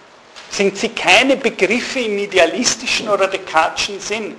[0.50, 4.36] Sind sie keine Begriffe im idealistischen oder dekatischen Sinn.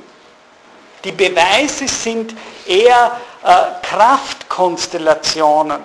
[1.03, 2.33] Die Beweise sind
[2.65, 5.81] eher Kraftkonstellationen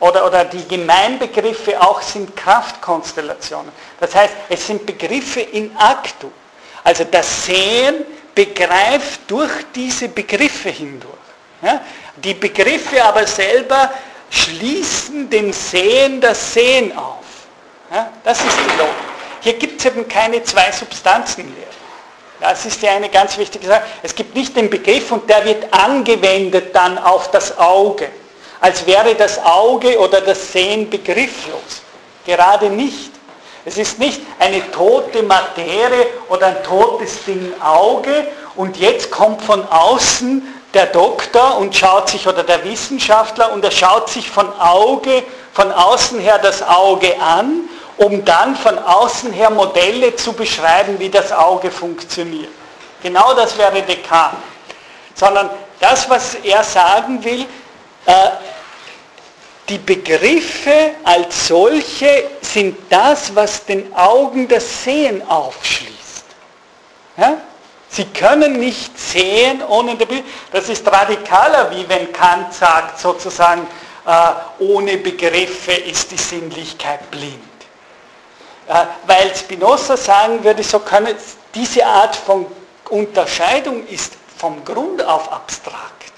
[0.00, 3.72] oder, oder die Gemeinbegriffe auch sind Kraftkonstellationen.
[3.98, 6.28] Das heißt, es sind Begriffe in Aktu.
[6.84, 8.04] Also das Sehen
[8.34, 11.14] begreift durch diese Begriffe hindurch.
[11.62, 11.80] Ja?
[12.16, 13.90] Die Begriffe aber selber
[14.30, 17.24] schließen dem Sehen das Sehen auf.
[17.90, 18.12] Ja?
[18.22, 18.94] Das ist die Logik.
[19.40, 21.67] Hier gibt es eben keine zwei Substanzenlehre.
[22.40, 23.82] Das ist ja eine ganz wichtige Sache.
[24.02, 28.08] Es gibt nicht den Begriff und der wird angewendet dann auf das Auge,
[28.60, 31.82] als wäre das Auge oder das Sehen begrifflos.
[32.24, 33.10] Gerade nicht.
[33.64, 39.66] Es ist nicht eine tote Materie oder ein totes Ding Auge und jetzt kommt von
[39.68, 40.42] außen
[40.74, 45.22] der Doktor und schaut sich, oder der Wissenschaftler, und er schaut sich von Auge,
[45.52, 47.68] von außen her das Auge an,
[47.98, 52.50] um dann von außen her Modelle zu beschreiben, wie das Auge funktioniert.
[53.02, 54.38] Genau das wäre Descartes.
[55.14, 57.44] Sondern das, was er sagen will,
[58.06, 58.12] äh,
[59.68, 66.24] die Begriffe als solche sind das, was den Augen das Sehen aufschließt.
[67.16, 67.36] Ja?
[67.90, 70.24] Sie können nicht sehen ohne den Begriff.
[70.52, 73.66] Das ist radikaler, wie wenn Kant sagt, sozusagen,
[74.06, 77.47] äh, ohne Begriffe ist die Sinnlichkeit blind.
[78.68, 81.14] Äh, weil Spinoza sagen würde, so können,
[81.54, 82.46] diese Art von
[82.90, 86.12] Unterscheidung ist vom Grund auf abstrakt.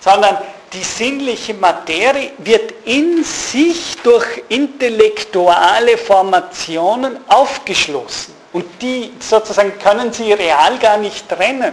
[0.00, 0.38] Sondern
[0.72, 8.34] die sinnliche Materie wird in sich durch intellektuelle Formationen aufgeschlossen.
[8.52, 11.72] Und die sozusagen können Sie real gar nicht trennen.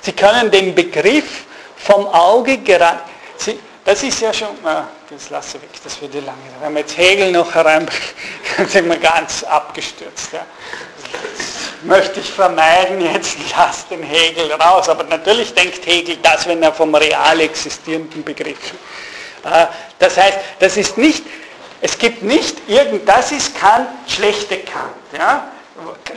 [0.00, 1.44] Sie können den Begriff
[1.76, 3.00] vom Auge gerade,
[3.36, 6.38] Sie, das ist ja schon, ah, das lasse weg, das würde lange.
[6.60, 7.86] Wenn wir jetzt Hegel noch herein,
[8.56, 10.32] dann sind wir ganz abgestürzt.
[10.32, 10.44] Ja
[11.82, 14.88] möchte ich vermeiden, jetzt lass den Hegel raus.
[14.88, 18.72] Aber natürlich denkt Hegel das, wenn er vom real existierenden Begriff.
[19.44, 19.66] Äh,
[19.98, 21.24] das heißt, das ist nicht,
[21.80, 25.48] es gibt nicht irgend, das ist Kant, schlechte Kant, ja?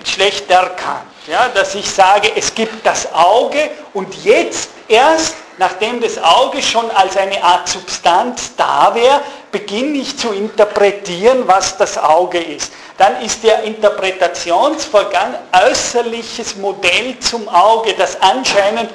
[0.03, 1.03] schlechter Kant.
[1.28, 6.89] Ja, dass ich sage, es gibt das Auge und jetzt erst, nachdem das Auge schon
[6.91, 12.72] als eine Art Substanz da wäre, beginne ich zu interpretieren, was das Auge ist.
[12.97, 15.36] Dann ist der Interpretationsvorgang
[15.68, 18.89] äußerliches Modell zum Auge, das anscheinend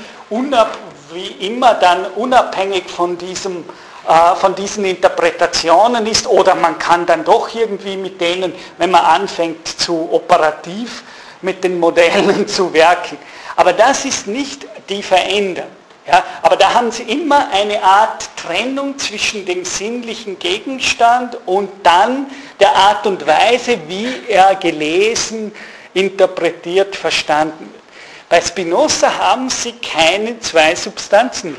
[1.12, 3.64] wie immer dann unabhängig von diesem
[4.06, 9.02] äh, von diesen Interpretationen ist oder man kann dann doch irgendwie mit denen, wenn man
[9.02, 11.04] anfängt zu operativ
[11.40, 13.16] mit den Modellen zu werken.
[13.56, 15.70] Aber das ist nicht die Veränderung.
[16.06, 22.26] Ja, aber da haben Sie immer eine Art Trennung zwischen dem sinnlichen Gegenstand und dann
[22.60, 25.52] der Art und Weise, wie er gelesen,
[25.94, 27.84] interpretiert, verstanden wird.
[28.28, 31.56] Bei Spinoza haben Sie keine zwei Substanzen.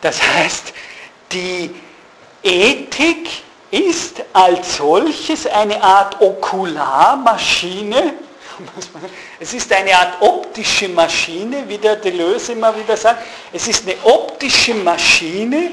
[0.00, 0.74] Das heißt,
[1.30, 1.74] die
[2.42, 3.30] Ethik
[3.70, 8.14] ist als solches eine Art Okularmaschine.
[9.40, 13.24] Es ist eine Art optische Maschine, wie der Deleuze immer wieder sagt.
[13.52, 15.72] Es ist eine optische Maschine,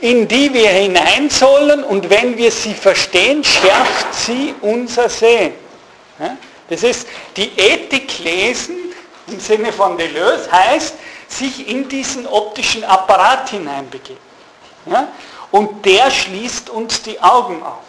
[0.00, 5.54] in die wir hinein sollen und wenn wir sie verstehen, schärft sie unser Sehen.
[6.68, 8.76] Das ist die Ethik lesen
[9.28, 10.94] im Sinne von Deleuze heißt,
[11.28, 14.20] sich in diesen optischen Apparat hineinbegeben.
[15.50, 17.82] Und der schließt uns die Augen auf.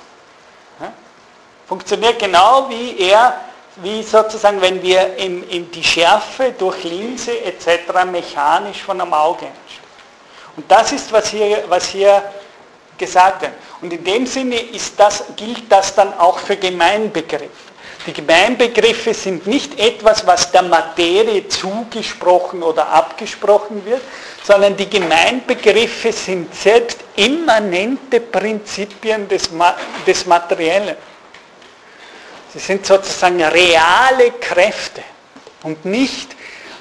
[1.68, 3.40] Funktioniert genau wie er,
[3.82, 8.06] wie sozusagen, wenn wir in, in die Schärfe durch Linse etc.
[8.12, 9.88] mechanisch von einem Auge entsteht.
[10.56, 12.24] Und das ist, was hier, was hier
[12.98, 13.54] gesagt wird.
[13.82, 17.68] Und in dem Sinne ist das, gilt das dann auch für Gemeinbegriffe.
[18.08, 24.02] Die Gemeinbegriffe sind nicht etwas, was der Materie zugesprochen oder abgesprochen wird,
[24.44, 29.50] sondern die Gemeinbegriffe sind selbst immanente Prinzipien des,
[30.06, 30.96] des Materiellen.
[32.58, 35.04] Sie sind sozusagen reale Kräfte
[35.62, 36.36] und nicht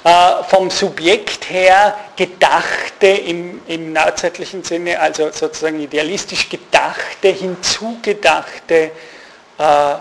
[0.05, 8.91] äh, vom Subjekt her gedachte, im, im neuzeitlichen Sinne, also sozusagen idealistisch gedachte, hinzugedachte
[9.59, 9.95] äh,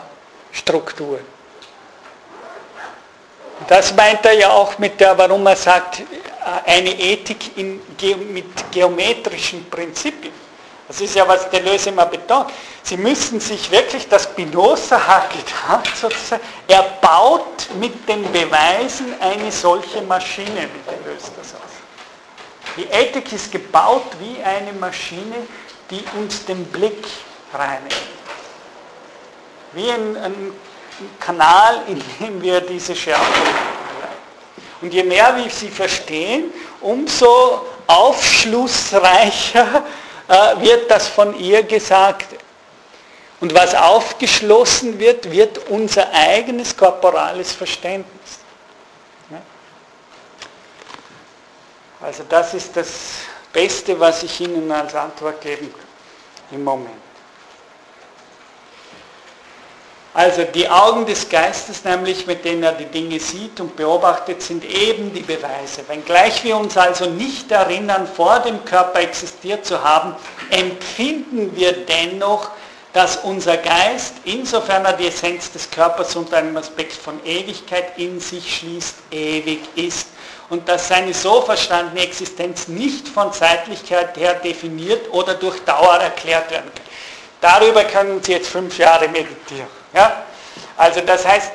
[0.53, 1.25] Strukturen.
[3.67, 6.03] Das meint er ja auch mit der, warum er sagt,
[6.65, 7.81] eine Ethik in,
[8.31, 10.44] mit geometrischen Prinzipien.
[10.87, 12.51] Das ist ja, was Deleuze immer betont.
[12.83, 19.51] Sie müssen sich wirklich, das Spinoza hat getan, sozusagen, er baut mit den Beweisen eine
[19.51, 21.61] solche Maschine, wie Deleuze das aus.
[22.77, 25.47] Die Ethik ist gebaut wie eine Maschine,
[25.89, 27.05] die uns den Blick
[27.53, 27.95] reinigt.
[29.73, 30.53] Wie ein, ein
[31.19, 33.41] Kanal, in dem wir diese Schärfe
[34.81, 39.83] und je mehr wir sie verstehen, umso aufschlussreicher
[40.27, 42.37] wird das von ihr Gesagte.
[43.41, 48.39] Und was aufgeschlossen wird, wird unser eigenes korporales Verständnis.
[52.01, 52.89] Also das ist das
[53.51, 57.04] Beste, was ich Ihnen als Antwort geben kann im Moment.
[60.15, 64.63] Also die Augen des Geistes, nämlich mit denen er die Dinge sieht und beobachtet, sind
[64.63, 65.85] eben die Beweise.
[65.89, 70.15] Wenngleich wir uns also nicht erinnern, vor dem Körper existiert zu haben,
[70.51, 72.49] empfinden wir dennoch,
[72.93, 78.21] dass unser Geist, insofern er die Essenz des Körpers unter einem Aspekt von Ewigkeit in
[78.21, 80.07] sich schließt, ewig ist
[80.49, 86.51] und dass seine so verstandene Existenz nicht von Zeitlichkeit her definiert oder durch Dauer erklärt
[86.51, 86.85] werden kann.
[87.41, 89.67] Darüber können Sie jetzt fünf Jahre meditieren.
[89.95, 90.23] Ja?
[90.77, 91.51] Also das heißt,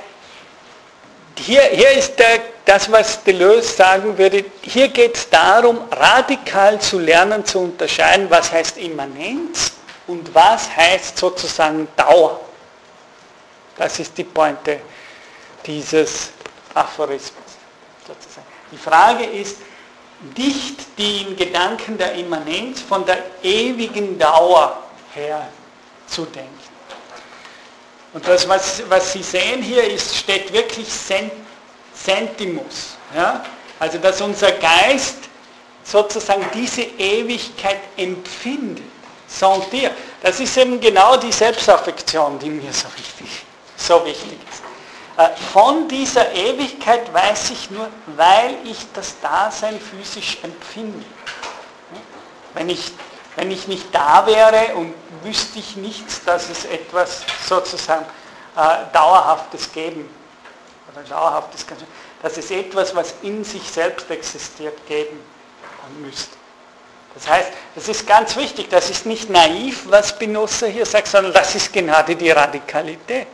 [1.37, 6.99] hier, hier ist der, das, was Deleuze sagen würde, hier geht es darum, radikal zu
[6.99, 9.73] lernen, zu unterscheiden, was heißt Immanenz
[10.07, 12.41] und was heißt sozusagen Dauer.
[13.77, 14.81] Das ist die Pointe
[15.65, 16.31] dieses
[16.75, 17.33] Aphorismus.
[18.07, 18.47] Sozusagen.
[18.73, 19.59] Die Frage ist,
[20.37, 24.83] nicht den Gedanken der Immanenz von der ewigen Dauer
[25.15, 25.49] her
[26.07, 26.80] zu denken.
[28.13, 30.89] Und das, was, was Sie sehen hier, ist, steht wirklich
[31.95, 32.97] Sentimus.
[33.15, 33.45] Ja?
[33.79, 35.17] Also, dass unser Geist
[35.85, 38.85] sozusagen diese Ewigkeit empfindet.
[39.31, 39.93] Sentir.
[40.23, 43.45] Das ist eben genau die Selbstaffektion, die mir so wichtig,
[43.77, 44.63] so wichtig ist.
[45.17, 51.05] Äh, von dieser Ewigkeit weiß ich nur, weil ich das Dasein physisch empfinde.
[52.55, 52.91] Wenn ich,
[53.37, 58.05] wenn ich nicht da wäre und wüsste ich nichts, dass es etwas sozusagen
[58.57, 60.09] äh, Dauerhaftes geben
[60.93, 61.65] oder Dauerhaftes,
[62.23, 65.21] dass es etwas, was in sich selbst existiert, geben
[66.01, 66.37] müsste.
[67.15, 71.33] Das heißt, es ist ganz wichtig, das ist nicht naiv, was Spinoza hier sagt, sondern
[71.33, 73.27] das ist gerade die Radikalität.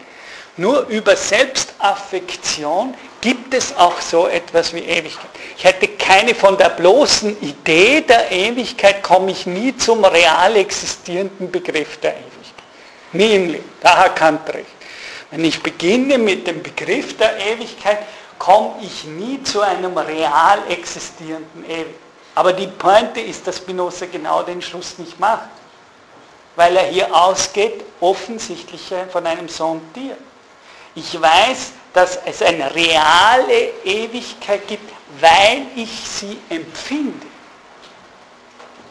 [0.58, 5.30] Nur über Selbstaffektion gibt es auch so etwas wie Ewigkeit.
[5.56, 11.50] Ich hätte keine von der bloßen Idee der Ewigkeit, komme ich nie zum real existierenden
[11.50, 12.36] Begriff der Ewigkeit.
[13.12, 13.64] Nie im.
[13.80, 14.66] Da hat Kant recht.
[15.30, 17.98] Wenn ich beginne mit dem Begriff der Ewigkeit,
[18.38, 21.94] komme ich nie zu einem real existierenden Ewigkeit.
[22.34, 25.48] Aber die Pointe ist, dass Spinoza genau den Schluss nicht macht,
[26.54, 30.16] weil er hier ausgeht, offensichtlich von einem Sondier.
[30.96, 34.90] Ich weiß, dass es eine reale Ewigkeit gibt,
[35.20, 37.26] weil ich sie empfinde.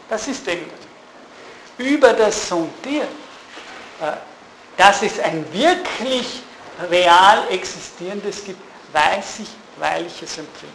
[0.08, 0.70] Das ist eben
[1.78, 3.08] über das Sondieren.
[4.00, 4.12] Äh,
[4.76, 6.42] dass es ein wirklich
[6.90, 8.60] real existierendes gibt,
[8.92, 9.48] weiß ich,
[9.78, 10.74] weil ich es empfinde.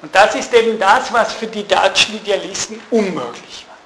[0.00, 3.76] Und das ist eben das, was für die deutschen Idealisten unmöglich war.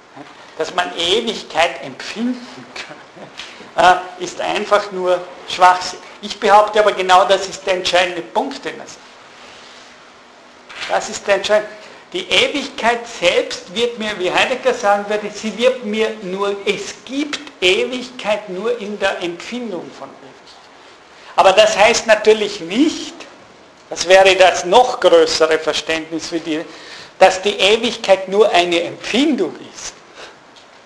[0.58, 2.66] Dass man Ewigkeit empfinden
[3.74, 5.98] kann, äh, ist einfach nur Schwachsinn.
[6.22, 8.98] Ich behaupte aber genau, das ist der entscheidende Punkt, den er sagt.
[10.88, 11.70] Das ist der entscheidende.
[12.12, 17.40] Die Ewigkeit selbst wird mir, wie Heidegger sagen würde, sie wird mir nur, es gibt
[17.60, 20.32] Ewigkeit nur in der Empfindung von Ewigkeit.
[21.36, 23.14] Aber das heißt natürlich nicht,
[23.88, 26.64] das wäre das noch größere Verständnis für die,
[27.18, 29.94] dass die Ewigkeit nur eine Empfindung ist.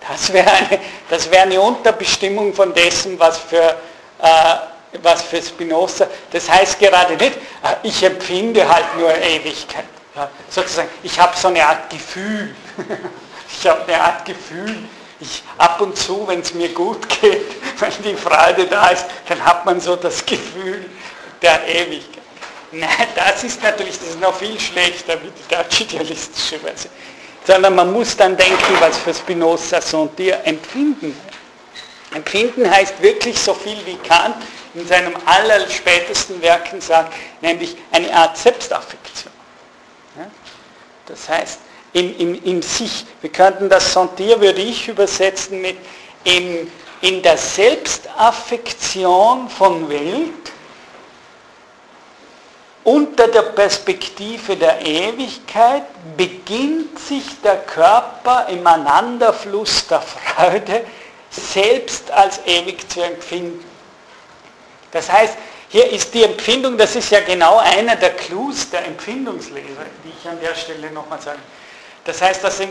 [0.09, 0.81] Das wäre eine,
[1.11, 3.77] das eine Unterbestimmung von dessen, was für,
[4.23, 4.55] äh,
[5.03, 9.85] was für Spinoza, das heißt gerade nicht, äh, ich empfinde halt nur Ewigkeit.
[10.15, 12.55] Ja, sozusagen, ich habe so eine Art Gefühl.
[13.61, 14.89] ich habe eine Art Gefühl,
[15.21, 17.43] ich, ab und zu, wenn es mir gut geht,
[17.79, 20.85] wenn die Freude da ist, dann hat man so das Gefühl
[21.43, 22.23] der Ewigkeit.
[22.73, 26.89] Nein, das ist natürlich, das ist noch viel schlechter wie die deutsche idealistische Weise.
[27.47, 31.17] Sondern man muss dann denken, was für Spinoza Sondier empfinden.
[32.13, 34.37] Empfinden heißt wirklich so viel wie Kant
[34.77, 39.33] in seinem allerspätesten Werken sagt, nämlich eine Art Selbstaffektion.
[41.07, 41.59] Das heißt,
[41.93, 43.07] in, in, in sich.
[43.21, 45.77] Wir könnten das Sentier, würde ich übersetzen mit
[46.25, 46.71] in,
[47.01, 50.53] in der Selbstaffektion von Welt
[52.87, 55.83] unter der Perspektive der Ewigkeit
[56.17, 60.85] beginnt sich der Körper im Aneinanderfluss der Freude
[61.29, 63.65] selbst als ewig zu empfinden.
[64.97, 65.37] Das heißt,
[65.69, 70.27] hier ist die Empfindung, das ist ja genau einer der Clues der Empfindungslehre, die ich
[70.27, 71.39] an der Stelle nochmal sage.
[72.03, 72.63] Das heißt, dass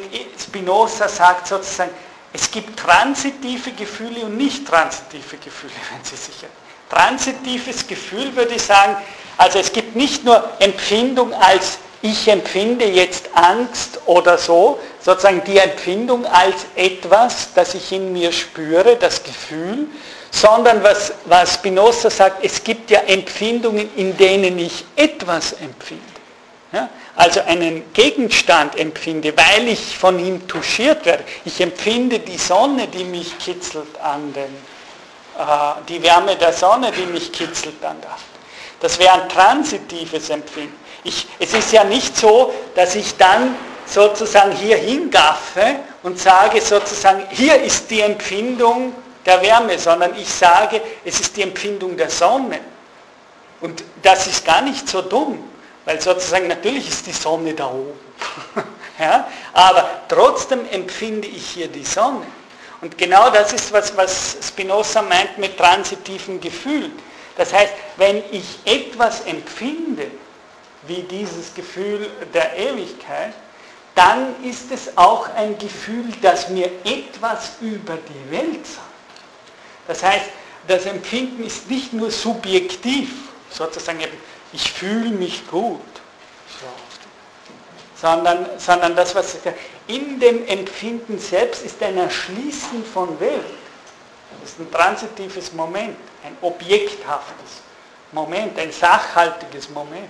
[0.42, 1.92] Spinoza sagt sozusagen,
[2.34, 6.48] es gibt transitive Gefühle und nicht transitive Gefühle, wenn Sie sicher.
[6.90, 8.98] Transitives Gefühl würde ich sagen,
[9.38, 15.58] also es gibt nicht nur Empfindung als ich empfinde jetzt Angst oder so, sozusagen die
[15.58, 19.88] Empfindung als etwas, das ich in mir spüre, das Gefühl,
[20.36, 26.04] sondern was, was Spinoza sagt, es gibt ja Empfindungen, in denen ich etwas empfinde.
[26.74, 26.90] Ja?
[27.16, 31.24] also einen Gegenstand empfinde, weil ich von ihm touchiert werde.
[31.46, 37.06] Ich empfinde die Sonne, die mich kitzelt an den, äh, die Wärme der Sonne, die
[37.06, 38.22] mich kitzelt an der Hand.
[38.82, 40.78] Das wäre ein transitives Empfinden.
[41.06, 43.56] Ich, es ist ja nicht so, dass ich dann
[43.86, 48.94] sozusagen hier hingaffe und sage sozusagen, hier ist die Empfindung
[49.26, 52.60] der Wärme, sondern ich sage, es ist die Empfindung der Sonne.
[53.62, 55.44] Und das ist gar nicht so dumm.
[55.86, 58.00] Weil sozusagen natürlich ist die Sonne da oben.
[59.00, 59.28] ja?
[59.54, 62.26] Aber trotzdem empfinde ich hier die Sonne.
[62.82, 66.92] Und genau das ist, was, was Spinoza meint mit transitiven Gefühlen.
[67.38, 70.08] Das heißt, wenn ich etwas empfinde,
[70.88, 73.34] wie dieses Gefühl der Ewigkeit,
[73.96, 78.85] dann ist es auch ein Gefühl, das mir etwas über die Welt sagt.
[79.88, 80.26] Das heißt,
[80.68, 83.12] das Empfinden ist nicht nur subjektiv,
[83.50, 84.00] sozusagen
[84.54, 85.82] ich fühle mich gut,
[87.96, 89.38] sondern, sondern das, was
[89.88, 93.42] in dem Empfinden selbst ist ein Erschließen von Welt.
[94.42, 97.62] Das ist ein transitives Moment, ein objekthaftes
[98.12, 100.10] Moment, ein sachhaltiges Moment.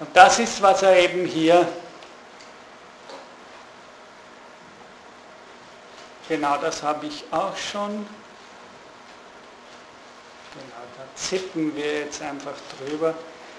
[0.00, 1.66] Und das ist, was er eben hier
[6.28, 8.06] Genau, das habe ich auch schon.
[10.52, 13.14] Genau, da zippen wir jetzt einfach drüber.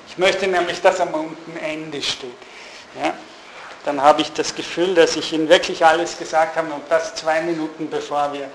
[0.08, 2.32] Ich möchte nämlich, dass am unten Ende steht.
[3.02, 3.14] Ja?
[3.86, 7.42] Dann habe ich das Gefühl, dass ich Ihnen wirklich alles gesagt habe und das zwei
[7.42, 8.50] Minuten bevor wir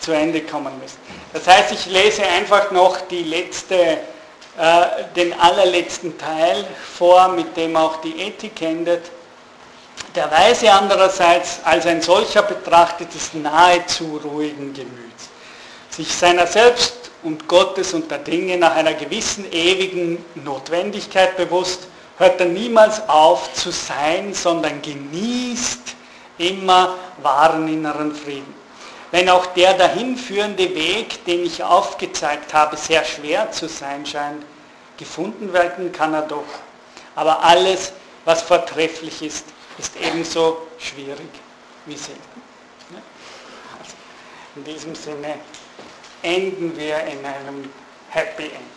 [0.00, 0.98] zu Ende kommen müssen.
[1.32, 3.98] Das heißt, ich lese einfach noch die letzte, äh,
[5.14, 6.66] den allerletzten Teil
[6.96, 9.10] vor, mit dem auch die Ethik endet.
[10.14, 15.28] Der Weise andererseits als ein solcher betrachtet ist nahezu ruhigen Gemüts.
[15.90, 21.86] Sich seiner selbst und Gottes und der Dinge nach einer gewissen ewigen Notwendigkeit bewusst,
[22.18, 25.94] hört er niemals auf zu sein, sondern genießt
[26.38, 28.54] immer wahren inneren Frieden.
[29.10, 34.44] Wenn auch der dahinführende Weg, den ich aufgezeigt habe, sehr schwer zu sein scheint,
[34.96, 36.44] gefunden werden kann er doch.
[37.16, 37.92] Aber alles,
[38.24, 39.46] was vortrefflich ist,
[39.80, 41.30] ist ebenso schwierig
[41.86, 42.20] wie selten.
[43.78, 43.94] Also
[44.56, 45.36] in diesem Sinne
[46.22, 47.70] enden wir in einem
[48.10, 48.70] Happy End.